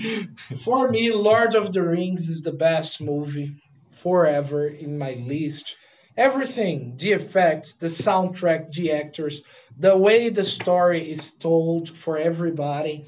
For 0.64 0.90
me, 0.92 1.12
Lord 1.12 1.56
of 1.56 1.72
the 1.72 1.82
Rings 1.82 2.28
is 2.30 2.42
the 2.42 2.52
best 2.52 3.02
movie 3.02 3.54
forever 3.92 4.68
in 4.68 4.98
my 4.98 5.14
list. 5.14 5.76
Everything, 6.16 6.96
the 6.98 7.12
effects, 7.14 7.76
the 7.76 7.88
soundtrack, 7.88 8.72
the 8.74 8.92
actors, 8.92 9.42
the 9.78 9.98
way 9.98 10.30
the 10.30 10.46
story 10.46 11.02
is 11.12 11.32
told 11.32 11.90
for 11.90 12.18
everybody. 12.18 13.06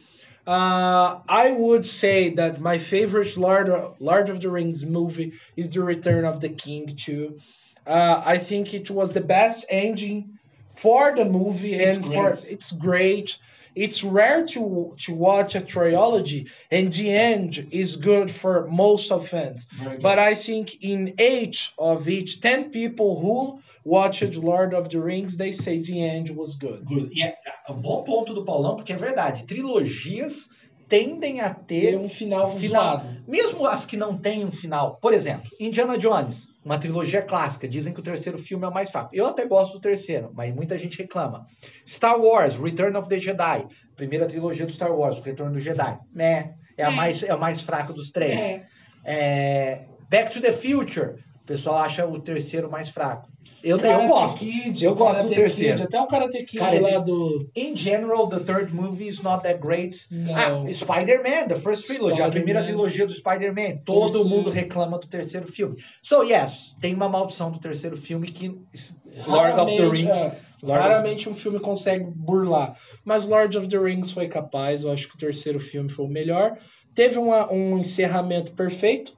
Uh, 0.48 1.20
I 1.28 1.52
would 1.52 1.86
say 1.86 2.36
that 2.36 2.62
my 2.62 2.78
favorite 2.78 3.36
Lord 3.38 3.70
of, 3.70 3.96
Lord 4.00 4.30
of 4.30 4.42
the 4.42 4.50
Rings 4.50 4.86
movie 4.86 5.34
is 5.56 5.70
The 5.70 5.84
Return 5.84 6.26
of 6.26 6.40
the 6.42 6.50
King 6.50 6.96
too. 6.96 7.40
Uh, 7.86 8.22
I 8.26 8.38
think 8.38 8.74
it 8.74 8.90
was 8.90 9.12
the 9.12 9.22
best 9.22 9.66
ending 9.70 10.40
for 10.76 11.16
the 11.16 11.26
movie 11.26 11.74
It's 11.74 11.98
and 11.98 12.06
for 12.06 12.36
it's 12.48 12.72
great 12.72 13.38
it's 13.76 14.04
rare 14.04 14.46
to 14.48 14.96
to 14.98 15.14
watch 15.14 15.56
a 15.56 15.62
trilogy 15.62 16.48
and 16.72 16.92
the 16.92 17.12
end 17.12 17.68
is 17.72 17.96
good 17.96 18.32
for 18.32 18.68
most 18.68 19.12
of 19.12 19.28
fans. 19.28 19.68
Good. 19.84 20.02
But 20.02 20.18
I 20.20 20.36
think 20.36 20.84
in 20.84 21.14
eight 21.18 21.70
of 21.78 22.08
each 22.08 22.42
ten 22.42 22.72
people 22.72 23.20
who 23.20 23.62
watched 23.84 24.36
Lord 24.36 24.74
of 24.74 24.90
the 24.90 25.00
Rings, 25.02 25.38
they 25.38 25.52
say 25.52 25.82
the 25.82 26.04
end 26.04 26.30
was 26.30 26.56
good. 26.56 26.86
Good. 26.86 27.12
E 27.14 27.24
é 27.24 27.36
é 27.68 27.72
um 27.72 27.82
bom 27.82 28.04
ponto 28.04 28.34
do 28.34 28.44
Paulão, 28.44 28.76
porque 28.76 28.94
é 28.94 28.98
verdade. 28.98 29.44
Trilogias 29.46 30.50
tendem 30.88 31.42
a 31.42 31.54
Ter 31.54 31.92
ter 31.92 31.98
um 31.98 32.08
final, 32.08 32.52
Final. 32.52 33.04
Mesmo 33.28 33.66
as 33.66 33.86
que 33.86 33.98
não 33.98 34.18
têm 34.18 34.46
um 34.46 34.52
final, 34.52 34.98
por 35.02 35.14
exemplo, 35.14 35.50
Indiana 35.60 35.98
Jones, 35.98 36.48
uma 36.66 36.80
trilogia 36.80 37.22
clássica, 37.22 37.68
dizem 37.68 37.94
que 37.94 38.00
o 38.00 38.04
terceiro 38.04 38.40
filme 38.40 38.66
é 38.66 38.68
o 38.68 38.74
mais 38.74 38.90
fraco. 38.90 39.12
Eu 39.14 39.28
até 39.28 39.46
gosto 39.46 39.74
do 39.74 39.80
terceiro, 39.80 40.32
mas 40.34 40.52
muita 40.52 40.80
gente 40.80 40.98
reclama. 40.98 41.46
Star 41.88 42.20
Wars, 42.20 42.56
Return 42.56 42.98
of 42.98 43.08
the 43.08 43.20
Jedi, 43.20 43.68
primeira 43.96 44.26
trilogia 44.26 44.66
do 44.66 44.72
Star 44.72 44.92
Wars, 44.92 45.20
o 45.20 45.22
Retorno 45.22 45.54
do 45.54 45.60
Jedi. 45.60 46.00
Né? 46.12 46.56
É, 46.76 46.84
a 46.84 46.92
É. 46.92 46.96
mais, 46.96 47.22
é 47.22 47.36
o 47.36 47.40
mais 47.40 47.62
fraco 47.62 47.94
dos 47.94 48.10
três. 48.12 48.40
É. 48.40 48.66
É, 49.06 49.86
Back 50.10 50.32
to 50.32 50.42
the 50.42 50.52
Future, 50.52 51.24
o 51.46 51.48
pessoal 51.48 51.78
acha 51.78 52.06
o 52.08 52.20
terceiro 52.20 52.70
mais 52.72 52.90
fraco. 52.90 53.30
Eu, 53.64 53.78
eu 53.80 54.08
gosto. 54.08 54.38
Kid, 54.38 54.84
Eu 54.86 54.94
gosto 54.96 55.24
do 55.24 55.30
terceiro. 55.30 55.74
Kid, 55.76 55.84
até 55.86 56.00
o 56.02 56.06
Karate 56.08 56.38
Kid 56.44 56.58
Karate- 56.60 56.80
lá 56.82 57.00
do. 57.00 57.50
In 57.56 57.76
general, 57.76 58.28
the 58.28 58.40
third 58.40 58.72
movie 58.74 59.08
is 59.08 59.22
not 59.22 59.42
that 59.44 59.60
great. 59.60 60.06
Não. 60.12 60.66
Ah, 60.68 60.74
Spider-Man, 60.74 61.48
the 61.48 61.56
first 61.56 61.88
trilogy, 61.88 62.22
a 62.22 62.30
primeira 62.30 62.64
trilogia 62.64 63.08
do 63.08 63.14
Spider-Man. 63.14 63.78
Todo 63.86 64.12
Terceiro. 64.12 64.30
mundo 64.30 64.50
reclama 64.52 65.00
do 65.00 65.08
terceiro 65.08 65.48
filme. 65.48 65.78
So, 66.04 66.24
yes, 66.24 66.76
tem 66.80 66.94
uma 66.94 67.10
maldição 67.10 67.50
do 67.52 67.58
terceiro 67.60 67.98
filme 67.98 68.28
que 68.28 68.50
Lord 69.28 69.60
of 69.60 69.76
the 69.78 69.88
Rings. 69.90 70.10
é, 70.16 70.22
Lord 70.62 70.80
of- 70.80 70.90
raramente 70.90 71.28
um 71.30 71.34
filme 71.34 71.60
consegue 71.60 72.04
burlar. 72.06 72.76
Mas 73.04 73.26
Lord 73.28 73.58
of 73.58 73.68
the 73.68 73.78
Rings 73.80 74.12
foi 74.12 74.28
capaz. 74.28 74.84
Eu 74.84 74.92
acho 74.92 75.08
que 75.10 75.16
o 75.16 75.20
terceiro 75.20 75.60
filme 75.60 75.90
foi 75.90 76.06
o 76.06 76.10
melhor. 76.10 76.56
Teve 76.94 77.18
uma- 77.18 77.52
um 77.52 77.78
encerramento 77.80 78.52
perfeito. 78.54 79.14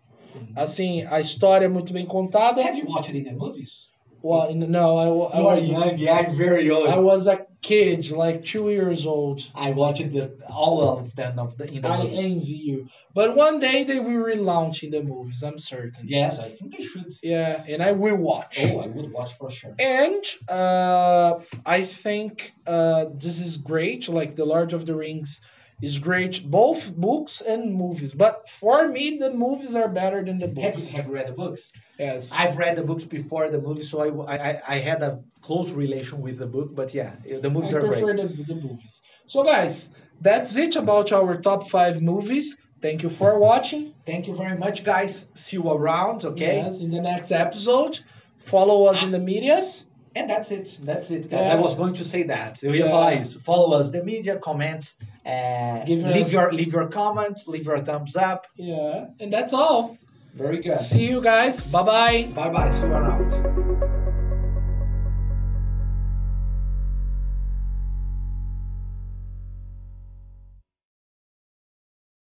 Assim, 0.56 1.04
a 1.04 1.20
história 1.20 1.66
é 1.66 1.70
muito 1.70 1.94
bem 1.94 2.06
contada. 2.06 2.62
Have 2.62 2.78
you 2.78 2.88
watched 2.88 3.12
the 3.12 3.32
movies? 3.34 3.88
Well, 4.24 4.54
no, 4.56 4.98
I, 4.98 5.38
I 5.38 5.42
was, 5.42 5.70
young, 5.70 5.98
yeah, 6.00 6.18
I'm 6.18 6.34
very 6.34 6.70
old. 6.72 6.90
I 6.90 6.98
was 6.98 7.28
a 7.28 7.46
kid, 7.62 8.10
like 8.10 8.44
two 8.44 8.72
years 8.72 9.06
old. 9.06 9.46
I 9.54 9.72
watched 9.72 10.12
the, 10.12 10.32
all 10.50 10.82
of 10.82 11.16
them 11.16 11.38
of 11.38 11.56
the, 11.56 11.72
in 11.72 11.82
the 11.84 11.88
I 11.88 11.98
movies. 12.04 12.20
envy 12.20 12.52
you. 12.54 12.88
But 13.14 13.36
one 13.36 13.60
day 13.60 13.84
they 13.84 14.00
will 14.00 14.26
relaunch 14.26 14.82
in 14.82 14.90
the 14.90 15.04
movies, 15.04 15.44
I'm 15.44 15.60
certain. 15.60 16.02
Yes, 16.04 16.40
I 16.40 16.50
think 16.50 16.76
they 16.76 16.84
should. 16.84 17.14
Yeah, 17.22 17.64
and 17.70 17.82
I 17.82 17.92
will 17.92 18.16
watch. 18.16 18.58
Oh, 18.60 18.80
I 18.80 18.88
would 18.88 19.14
watch 19.14 19.34
for 19.38 19.52
sure. 19.52 19.76
And 19.78 20.24
uh, 20.50 21.40
I 21.66 21.84
think 21.84 22.54
uh, 22.66 23.06
this 23.14 23.40
is 23.40 23.58
great. 23.58 24.10
Like 24.10 24.36
the 24.36 24.46
Lord 24.46 24.74
of 24.74 24.86
the 24.88 24.96
Rings 24.96 25.40
is 25.82 26.00
great, 26.00 26.50
both 26.50 26.96
books 26.96 27.42
and 27.42 27.74
movies. 27.74 28.14
But 28.14 28.50
for 28.50 28.88
me, 28.88 29.18
the 29.18 29.32
movies 29.32 29.76
are 29.76 29.88
better 29.88 30.24
than 30.24 30.40
the 30.40 30.48
Have 30.48 30.56
books. 30.56 30.92
you, 30.92 30.98
have 30.98 31.08
you 31.08 31.14
read 31.14 31.28
the 31.28 31.34
books? 31.34 31.72
Yes. 32.00 32.34
I've 32.36 32.58
read 32.58 32.76
the 32.76 32.84
books 32.84 33.04
before 33.04 33.50
the 33.50 33.62
movie, 33.62 33.84
so 33.84 34.26
I, 34.26 34.36
I, 34.36 34.62
I 34.68 34.78
had 34.80 35.04
a 35.04 35.24
close 35.42 35.72
relation 35.72 36.22
with 36.22 36.40
the 36.40 36.48
book. 36.48 36.74
But 36.74 36.94
yeah, 36.94 37.16
the 37.42 37.50
movies 37.50 37.74
I 37.74 37.78
are 37.78 37.88
prefer 37.88 38.14
great. 38.14 38.38
the, 38.38 38.44
the 38.44 38.56
movies. 38.56 39.02
So, 39.28 39.44
guys, 39.44 39.90
that's 40.22 40.56
it 40.58 40.76
about 40.76 41.12
our 41.12 41.38
top 41.38 41.70
five 41.70 42.02
movies. 42.02 42.58
Thank 42.82 43.04
you 43.04 43.10
for 43.10 43.40
watching. 43.40 43.94
Thank 44.06 44.28
you 44.28 44.36
very 44.36 44.58
much, 44.58 44.84
guys. 44.84 45.26
See 45.34 45.58
you 45.58 45.70
around, 45.70 46.26
okay? 46.26 46.58
Yes, 46.58 46.80
in 46.80 46.92
the 46.92 47.02
next 47.02 47.32
episode, 47.32 48.00
follow 48.40 48.86
us 48.86 49.00
ah. 49.02 49.06
in 49.06 49.12
the 49.12 49.20
medias. 49.20 49.87
And 50.18 50.30
that's 50.30 50.50
it. 50.52 50.78
That's 50.84 51.12
it, 51.12 51.30
guys. 51.30 51.46
Yeah. 51.48 51.54
I 51.54 51.60
was 51.60 51.76
going 51.76 51.94
to 51.96 52.04
say 52.04 52.24
that. 52.24 52.64
Eu 52.64 52.72
ia 52.74 52.86
Yeah. 52.86 52.92
falar 52.92 53.22
isso. 53.22 53.40
Follow 53.40 53.78
us, 53.80 53.92
the 53.92 54.04
media, 54.04 54.38
comment, 54.38 54.94
uh, 55.26 55.84
leave 55.88 56.06
us- 56.26 56.32
your 56.32 56.52
leave 56.52 56.72
your 56.74 56.88
comments, 56.90 57.48
leave 57.48 57.66
your 57.66 57.78
thumbs 57.80 58.16
up. 58.16 58.48
Yeah, 58.56 59.06
and 59.20 59.32
that's 59.32 59.54
all. 59.54 59.96
Very 60.36 60.60
good. 60.60 60.80
See 60.80 61.08
you 61.08 61.22
guys. 61.22 61.62
Bye 61.72 61.84
bye. 61.84 62.28
Bye 62.34 62.50
bye. 62.50 62.70
See 62.72 62.86
you 62.86 62.94
around. 62.94 63.84